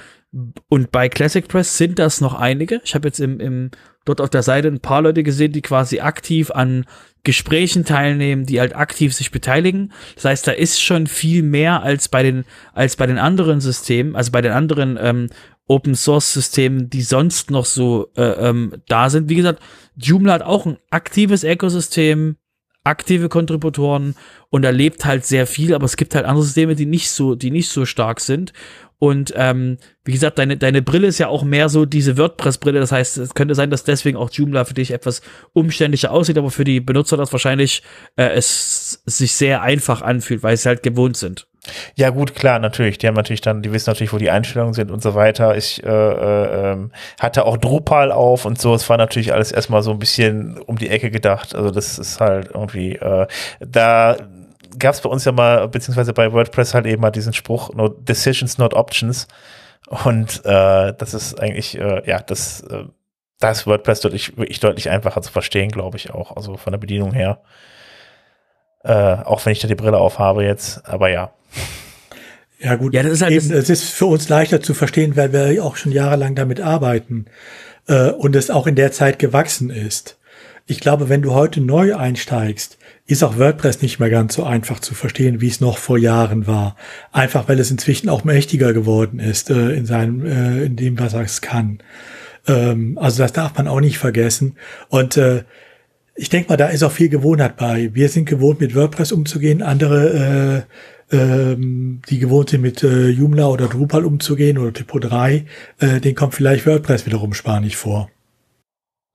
[0.67, 2.81] Und bei Classic Press sind das noch einige.
[2.83, 3.71] Ich habe jetzt im, im
[4.03, 6.85] dort auf der Seite ein paar Leute gesehen, die quasi aktiv an
[7.23, 9.91] Gesprächen teilnehmen, die halt aktiv sich beteiligen.
[10.15, 14.15] Das heißt, da ist schon viel mehr als bei den als bei den anderen Systemen,
[14.15, 15.29] also bei den anderen ähm,
[15.67, 19.29] Open Source Systemen, die sonst noch so äh, ähm, da sind.
[19.29, 19.61] Wie gesagt,
[19.95, 22.37] Joomla hat auch ein aktives Ökosystem,
[22.85, 24.15] aktive Kontributoren
[24.49, 27.51] und erlebt halt sehr viel, aber es gibt halt andere Systeme, die nicht so, die
[27.51, 28.53] nicht so stark sind.
[28.97, 32.79] Und ähm, wie gesagt, deine, deine Brille ist ja auch mehr so diese WordPress-Brille.
[32.79, 35.21] Das heißt, es könnte sein, dass deswegen auch Joomla für dich etwas
[35.51, 37.83] umständlicher aussieht, aber für die Benutzer das wahrscheinlich
[38.15, 41.47] äh, es sich sehr einfach anfühlt, weil sie halt gewohnt sind.
[41.95, 42.97] Ja, gut, klar, natürlich.
[42.97, 45.55] Die haben natürlich dann, die wissen natürlich, wo die Einstellungen sind und so weiter.
[45.57, 48.73] Ich äh, äh, ähm, hatte auch Drupal auf und so.
[48.73, 51.55] Es war natürlich alles erstmal so ein bisschen um die Ecke gedacht.
[51.55, 53.27] Also das ist halt irgendwie, äh,
[53.59, 54.17] da
[54.77, 57.89] gab es bei uns ja mal, beziehungsweise bei WordPress halt eben mal diesen Spruch, no
[57.89, 59.27] Decisions, not Options.
[60.03, 62.85] Und äh, das ist eigentlich, äh, ja, das, äh,
[63.39, 66.35] da ist WordPress deutlich, wirklich deutlich einfacher zu verstehen, glaube ich auch.
[66.35, 67.39] Also von der Bedienung her.
[68.83, 71.31] Äh, auch wenn ich da die Brille aufhabe jetzt, aber ja.
[72.59, 75.33] Ja gut, ja, das ist halt eben, es ist für uns leichter zu verstehen, weil
[75.33, 77.25] wir auch schon jahrelang damit arbeiten
[77.87, 80.17] äh, und es auch in der Zeit gewachsen ist.
[80.67, 84.79] Ich glaube, wenn du heute neu einsteigst, ist auch WordPress nicht mehr ganz so einfach
[84.79, 86.75] zu verstehen, wie es noch vor Jahren war.
[87.11, 91.13] Einfach weil es inzwischen auch mächtiger geworden ist äh, in seinem, äh, in dem, was
[91.13, 91.79] es kann.
[92.47, 94.55] Ähm, also das darf man auch nicht vergessen.
[94.89, 95.43] Und äh,
[96.15, 97.91] ich denke mal, da ist auch viel Gewohnheit bei.
[97.93, 99.61] Wir sind gewohnt, mit WordPress umzugehen.
[99.61, 100.73] Andere, äh,
[101.11, 105.45] ähm, die gewohnt sind, mit äh, Joomla oder Drupal umzugehen oder Typo 3,
[105.79, 108.09] äh, den kommt vielleicht WordPress wiederum spanisch vor.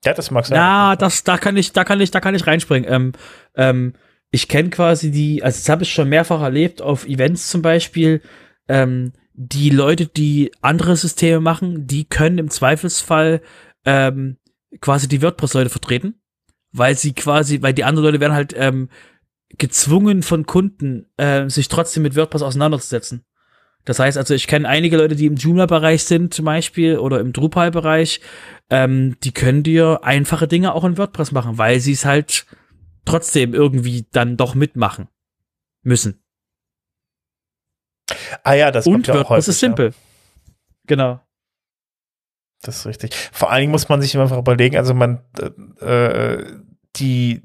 [0.04, 0.56] Ja, das mag sein.
[0.56, 2.90] Ja, das, da kann ich, da kann ich, da kann ich reinspringen.
[2.90, 3.12] Ähm,
[3.54, 3.94] ähm,
[4.30, 8.22] ich kenne quasi die, also das habe ich schon mehrfach erlebt auf Events zum Beispiel.
[8.68, 13.42] Ähm, die Leute, die andere Systeme machen, die können im Zweifelsfall
[13.84, 14.36] ähm,
[14.80, 16.20] quasi die WordPress-Leute vertreten
[16.72, 18.88] weil sie quasi, weil die anderen Leute werden halt ähm,
[19.58, 23.24] gezwungen von Kunden, äh, sich trotzdem mit WordPress auseinanderzusetzen.
[23.84, 27.32] Das heißt also, ich kenne einige Leute, die im Joomla-Bereich sind zum Beispiel oder im
[27.32, 28.20] Drupal-Bereich,
[28.68, 32.46] ähm, die können dir einfache Dinge auch in WordPress machen, weil sie es halt
[33.04, 35.08] trotzdem irgendwie dann doch mitmachen
[35.82, 36.22] müssen.
[38.44, 39.86] Ah ja, das Und ja WordPress häufig, ist simpel.
[39.88, 39.94] Ja.
[40.86, 41.20] Genau.
[42.62, 43.14] Das ist richtig.
[43.32, 45.24] Vor allen Dingen muss man sich einfach überlegen, also man,
[45.80, 46.44] äh,
[46.96, 47.42] die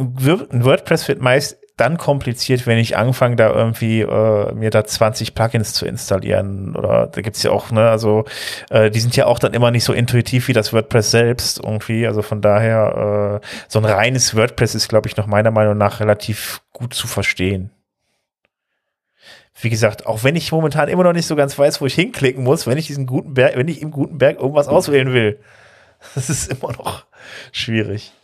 [0.00, 5.72] WordPress wird meist dann kompliziert, wenn ich anfange, da irgendwie äh, mir da 20 Plugins
[5.72, 6.76] zu installieren.
[6.76, 8.26] Oder da gibt's ja auch, ne, also
[8.68, 12.06] äh, die sind ja auch dann immer nicht so intuitiv wie das WordPress selbst irgendwie.
[12.06, 16.00] Also von daher, äh, so ein reines WordPress ist, glaube ich, noch meiner Meinung nach
[16.00, 17.70] relativ gut zu verstehen
[19.62, 22.42] wie gesagt, auch wenn ich momentan immer noch nicht so ganz weiß, wo ich hinklicken
[22.42, 25.38] muss, wenn ich diesen guten Berg, wenn ich im guten Berg irgendwas auswählen will.
[26.14, 27.04] Das ist immer noch
[27.52, 28.14] schwierig.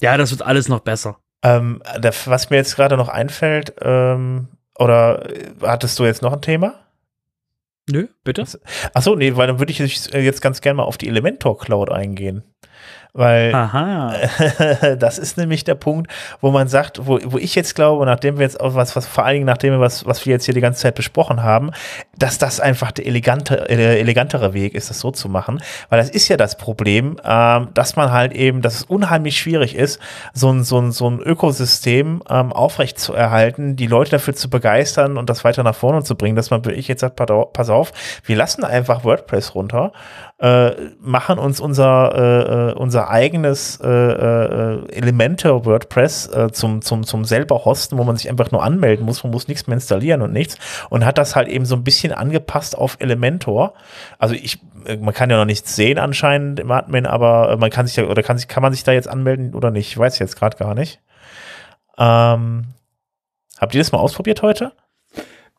[0.00, 1.18] Ja, das wird alles noch besser.
[1.42, 1.82] Ähm,
[2.26, 5.26] was mir jetzt gerade noch einfällt, ähm, oder
[5.62, 6.74] hattest du jetzt noch ein Thema?
[7.88, 8.44] Nö, bitte.
[8.94, 12.42] Achso, nee, weil dann würde ich jetzt ganz gerne mal auf die Elementor Cloud eingehen.
[13.16, 13.52] Weil
[14.98, 18.42] das ist nämlich der Punkt, wo man sagt, wo, wo ich jetzt glaube, nachdem wir
[18.42, 20.60] jetzt auch was, was vor allen Dingen nachdem wir was, was wir jetzt hier die
[20.60, 21.70] ganze Zeit besprochen haben,
[22.18, 25.62] dass das einfach der elegante, äh, elegantere Weg ist, das so zu machen.
[25.88, 29.74] Weil das ist ja das Problem, ähm, dass man halt eben, dass es unheimlich schwierig
[29.74, 29.98] ist,
[30.34, 34.50] so ein, so ein, so ein Ökosystem ähm, aufrecht zu erhalten, die Leute dafür zu
[34.50, 37.92] begeistern und das weiter nach vorne zu bringen, dass man wirklich jetzt sagt, pass auf,
[38.24, 39.92] wir lassen einfach WordPress runter
[40.38, 47.04] äh, machen uns unser, äh, äh, unser eigenes äh, äh, Elementor WordPress äh, zum, zum,
[47.04, 50.20] zum selber hosten, wo man sich einfach nur anmelden muss, man muss nichts mehr installieren
[50.20, 50.58] und nichts
[50.90, 53.72] und hat das halt eben so ein bisschen angepasst auf Elementor.
[54.18, 54.60] Also ich,
[55.00, 58.22] man kann ja noch nichts sehen anscheinend im Admin, aber man kann sich ja, oder
[58.22, 59.88] kann sich, kann man sich da jetzt anmelden oder nicht?
[59.88, 61.00] Ich weiß jetzt gerade gar nicht.
[61.96, 62.66] Ähm,
[63.58, 64.72] habt ihr das mal ausprobiert heute?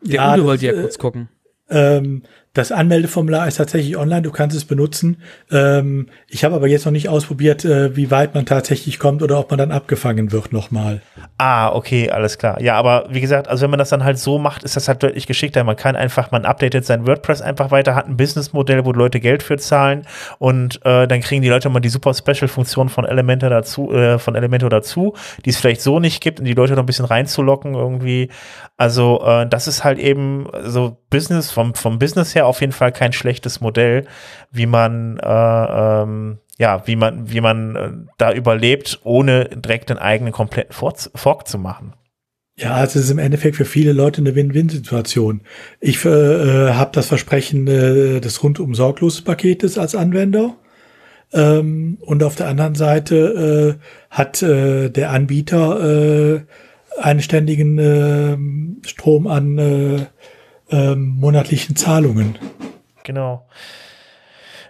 [0.04, 1.30] Ja, ja Udo wollte ja kurz gucken.
[1.70, 2.24] Ähm,
[2.58, 5.18] Das Anmeldeformular ist tatsächlich online, du kannst es benutzen.
[5.52, 9.38] Ähm, ich habe aber jetzt noch nicht ausprobiert, äh, wie weit man tatsächlich kommt oder
[9.38, 11.04] ob man dann abgefangen wird nochmal.
[11.38, 12.60] Ah, okay, alles klar.
[12.60, 15.04] Ja, aber wie gesagt, also wenn man das dann halt so macht, ist das halt
[15.04, 15.64] deutlich geschickter.
[15.64, 19.44] Man kann einfach, man updatet sein WordPress einfach weiter, hat ein Businessmodell, wo Leute Geld
[19.44, 20.08] für zahlen
[20.40, 24.34] und äh, dann kriegen die Leute mal die super Special-Funktion von Elementor dazu, äh, von
[24.34, 25.14] Elementor dazu,
[25.46, 28.32] die es vielleicht so nicht gibt, um die Leute noch ein bisschen reinzulocken irgendwie.
[28.78, 32.92] Also äh, das ist halt eben so Business vom vom Business her auf jeden Fall
[32.92, 34.06] kein schlechtes Modell,
[34.52, 39.98] wie man äh, ähm, ja, wie man, wie man äh, da überlebt, ohne direkt den
[39.98, 41.94] eigenen kompletten Fork zu machen.
[42.60, 45.42] Ja, also es ist im Endeffekt für viele Leute eine Win-Win-Situation.
[45.80, 50.56] Ich äh, äh habe das Versprechen äh, des rundum sorgloses Paketes als Anwender.
[51.34, 56.42] Ähm, und auf der anderen Seite äh, hat äh, der Anbieter äh,
[57.00, 60.06] einen ständigen äh, Strom an äh,
[60.70, 62.38] äh, monatlichen Zahlungen.
[63.04, 63.48] Genau.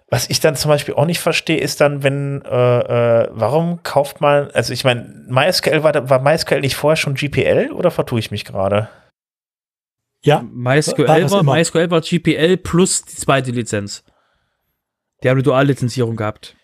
[0.10, 4.22] Was ich dann zum Beispiel auch nicht verstehe, ist dann, wenn, äh, äh, warum kauft
[4.22, 8.32] man, also ich meine, MySQL war, war MySQL nicht vorher schon GPL oder vertue ich
[8.32, 8.88] mich gerade?
[10.22, 14.04] Ja, MySQL war, war MySQL war GPL plus die zweite Lizenz.
[15.24, 16.56] Die haben eine Duallizenzierung gehabt.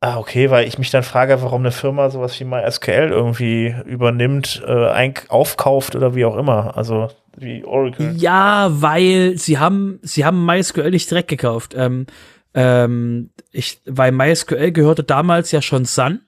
[0.00, 4.62] Ah, okay, weil ich mich dann frage, warum eine Firma sowas wie MySQL irgendwie übernimmt,
[4.66, 6.76] äh, aufkauft oder wie auch immer.
[6.76, 8.14] Also wie Oracle.
[8.16, 11.74] Ja, weil sie haben, sie haben MySQL nicht direkt gekauft.
[11.76, 12.06] Ähm,
[12.54, 16.20] ähm, ich, weil MySQL gehörte damals ja schon Sun.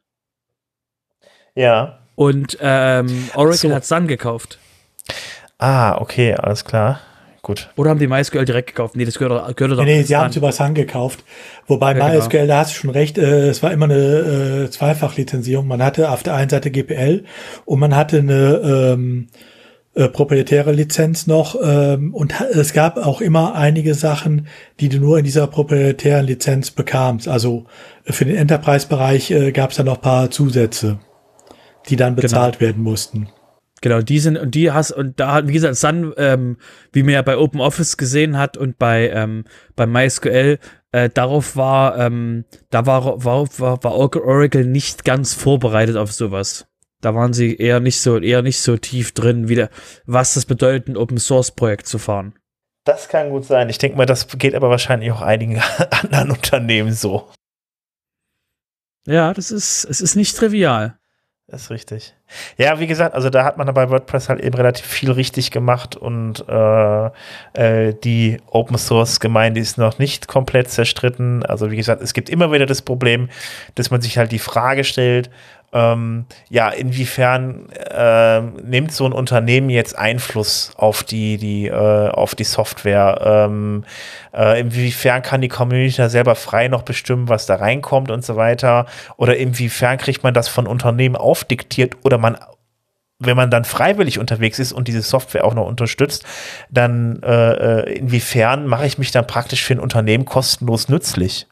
[1.54, 2.00] Ja.
[2.14, 3.74] Und ähm, Oracle so.
[3.74, 4.58] hat Sun gekauft.
[5.58, 7.00] Ah, okay, alles klar.
[7.42, 7.70] Gut.
[7.76, 8.94] Oder haben die MySQL direkt gekauft?
[8.94, 11.24] Nee, das gehört, gehört doch Nee, nee sie haben es über Sun gekauft.
[11.66, 12.46] Wobei ja, MySQL, genau.
[12.46, 15.66] da hast du schon recht, äh, es war immer eine äh, Zweifachlizenzierung.
[15.66, 17.24] Man hatte auf der einen Seite GPL
[17.64, 19.28] und man hatte eine ähm,
[19.98, 24.46] äh, proprietäre Lizenz noch ähm, und es gab auch immer einige Sachen,
[24.78, 27.26] die du nur in dieser proprietären Lizenz bekamst.
[27.26, 27.64] Also
[28.04, 31.00] äh, für den Enterprise-Bereich äh, gab es da noch paar Zusätze,
[31.88, 32.22] die dann genau.
[32.22, 32.68] bezahlt genau.
[32.68, 33.28] werden mussten.
[33.80, 36.58] Genau, die sind und die hast und da hat wie gesagt Sun, ähm,
[36.92, 40.60] wie man ja bei OpenOffice gesehen hat und bei ähm, bei MySQL,
[40.92, 46.68] äh, darauf war ähm, da war, war war war Oracle nicht ganz vorbereitet auf sowas.
[47.00, 49.70] Da waren sie eher nicht so, eher nicht so tief drin, wieder,
[50.06, 52.34] was das bedeutet, ein Open Source Projekt zu fahren.
[52.84, 53.68] Das kann gut sein.
[53.68, 57.28] Ich denke mal, das geht aber wahrscheinlich auch einigen anderen Unternehmen so.
[59.06, 60.98] Ja, das ist, es ist nicht trivial.
[61.50, 62.14] Das ist richtig.
[62.58, 65.96] Ja, wie gesagt, also da hat man bei WordPress halt eben relativ viel richtig gemacht
[65.96, 67.10] und äh,
[67.54, 71.46] äh, die Open Source Gemeinde ist noch nicht komplett zerstritten.
[71.46, 73.30] Also wie gesagt, es gibt immer wieder das Problem,
[73.76, 75.30] dass man sich halt die Frage stellt,
[75.72, 82.34] ähm, ja, inwiefern äh, nimmt so ein Unternehmen jetzt Einfluss auf die, die, äh, auf
[82.34, 83.20] die Software?
[83.22, 83.84] Ähm,
[84.34, 88.36] äh, inwiefern kann die Community da selber frei noch bestimmen, was da reinkommt und so
[88.36, 88.86] weiter?
[89.18, 92.38] Oder inwiefern kriegt man das von Unternehmen aufdiktiert oder man
[93.20, 96.24] wenn man dann freiwillig unterwegs ist und diese Software auch noch unterstützt,
[96.70, 101.48] dann äh, äh inwiefern mache ich mich dann praktisch für ein Unternehmen kostenlos nützlich?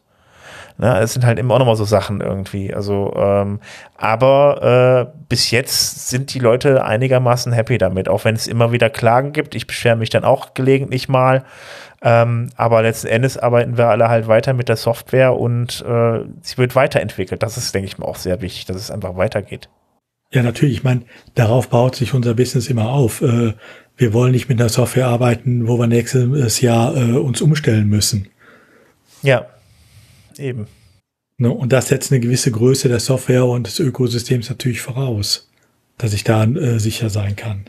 [0.79, 2.75] Ne, es sind halt immer auch nochmal so Sachen irgendwie.
[2.75, 3.61] Also, ähm,
[3.97, 8.91] aber äh, bis jetzt sind die Leute einigermaßen happy damit, auch wenn es immer wieder
[8.91, 9.55] Klagen gibt.
[9.55, 11.45] Ich beschwere mich dann auch gelegentlich mal.
[12.03, 16.59] Ähm, aber letzten Endes arbeiten wir alle halt weiter mit der Software und äh, sie
[16.59, 17.43] wird weiterentwickelt.
[17.43, 19.71] Das ist, denke ich mal, auch sehr wichtig, dass es einfach weitergeht.
[20.31, 20.77] Ja, natürlich.
[20.77, 21.03] Ich meine,
[21.35, 23.23] darauf baut sich unser Business immer auf.
[23.23, 23.55] Äh,
[23.97, 28.29] wir wollen nicht mit einer Software arbeiten, wo wir nächstes Jahr äh, uns umstellen müssen.
[29.23, 29.47] Ja,
[30.39, 30.67] eben.
[31.39, 35.51] Ne, und das setzt eine gewisse Größe der Software und des Ökosystems natürlich voraus,
[35.99, 37.69] dass ich da äh, sicher sein kann.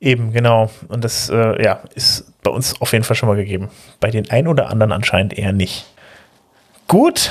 [0.00, 0.70] Eben, genau.
[0.88, 3.68] Und das äh, ja, ist bei uns auf jeden Fall schon mal gegeben.
[4.00, 5.86] Bei den einen oder anderen anscheinend eher nicht.
[6.88, 7.30] Gut.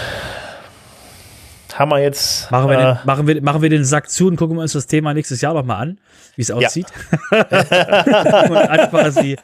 [1.74, 2.50] Haben wir jetzt.
[2.52, 4.74] Machen wir, äh, den, machen, wir, machen wir den Sack zu und gucken wir uns
[4.74, 6.00] das Thema nächstes Jahr nochmal an,
[6.36, 6.88] wie es aussieht.
[7.32, 7.40] Ja.
[8.82, 9.36] und quasi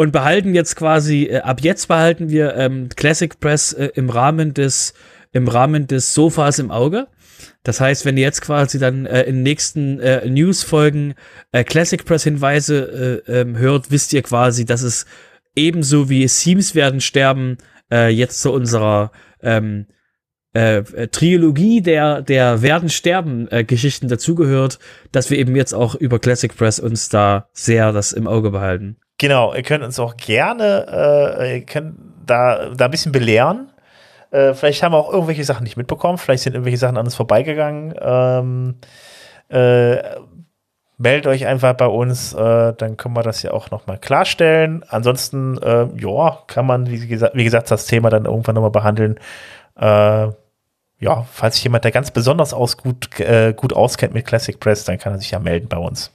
[0.00, 4.54] und behalten jetzt quasi, äh, ab jetzt behalten wir ähm, Classic Press äh, im Rahmen
[4.54, 4.94] des,
[5.32, 7.06] im Rahmen des Sofas im Auge.
[7.64, 11.12] Das heißt, wenn ihr jetzt quasi dann äh, in nächsten äh, News-Folgen
[11.52, 15.04] äh, Classic Press-Hinweise äh, ähm, hört, wisst ihr quasi, dass es
[15.54, 17.58] ebenso wie Themes werden sterben,
[17.92, 19.84] äh, jetzt zu unserer ähm,
[20.54, 24.78] äh, äh, Trilogie der, der werden sterben äh, Geschichten dazugehört,
[25.12, 28.96] dass wir eben jetzt auch über Classic Press uns da sehr das im Auge behalten.
[29.20, 30.86] Genau, ihr könnt uns auch gerne,
[31.38, 31.94] äh, ihr könnt
[32.24, 33.70] da, da ein bisschen belehren.
[34.30, 37.16] Äh, vielleicht haben wir auch irgendwelche Sachen nicht mitbekommen, vielleicht sind irgendwelche Sachen an uns
[37.16, 37.94] vorbeigegangen.
[38.00, 38.76] Ähm,
[39.50, 39.96] äh,
[40.96, 44.86] meldet euch einfach bei uns, äh, dann können wir das ja auch nochmal klarstellen.
[44.88, 49.20] Ansonsten, äh, ja, kann man, wie gesagt, wie gesagt, das Thema dann irgendwann nochmal behandeln.
[49.78, 50.28] Äh,
[50.98, 54.84] ja, falls sich jemand, der ganz besonders aus gut, äh, gut auskennt mit Classic Press,
[54.84, 56.10] dann kann er sich ja melden bei uns.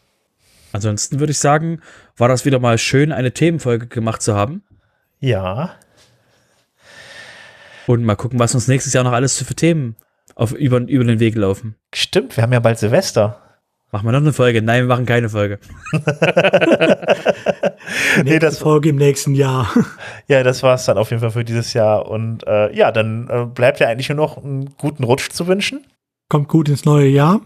[0.76, 1.80] Ansonsten würde ich sagen,
[2.18, 4.62] war das wieder mal schön, eine Themenfolge gemacht zu haben.
[5.22, 5.76] Ja.
[7.88, 9.96] Und mal gucken, was uns nächstes Jahr noch alles für Themen
[10.36, 11.76] auf, über, über den Weg laufen.
[11.94, 13.42] Stimmt, wir haben ja bald Silvester.
[13.94, 14.62] Machen wir noch eine Folge?
[14.62, 15.60] Nein, wir machen keine Folge.
[18.26, 19.72] nee, das Folge im nächsten Jahr.
[20.28, 22.10] Ja, das war es dann auf jeden Fall für dieses Jahr.
[22.10, 25.86] Und äh, ja, dann äh, bleibt ja eigentlich nur noch einen guten Rutsch zu wünschen.
[26.28, 27.40] Kommt gut ins neue Jahr.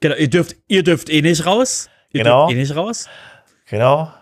[0.00, 1.90] Genau, ihr dürft, ihr dürft eh nicht raus.
[2.12, 2.46] Ihr genau.
[2.46, 3.08] dürft eh nicht raus.
[3.68, 4.12] Genau.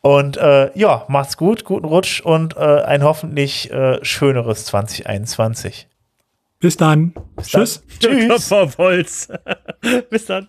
[0.00, 5.88] Und äh, ja, macht's gut, guten Rutsch und äh, ein hoffentlich äh, schöneres 2021.
[6.60, 7.14] Bis dann.
[7.36, 7.82] Bis Tschüss.
[8.00, 8.18] Dann.
[8.18, 8.28] Tschüss.
[8.28, 9.28] Kopf auf Holz.
[10.10, 10.48] Bis dann.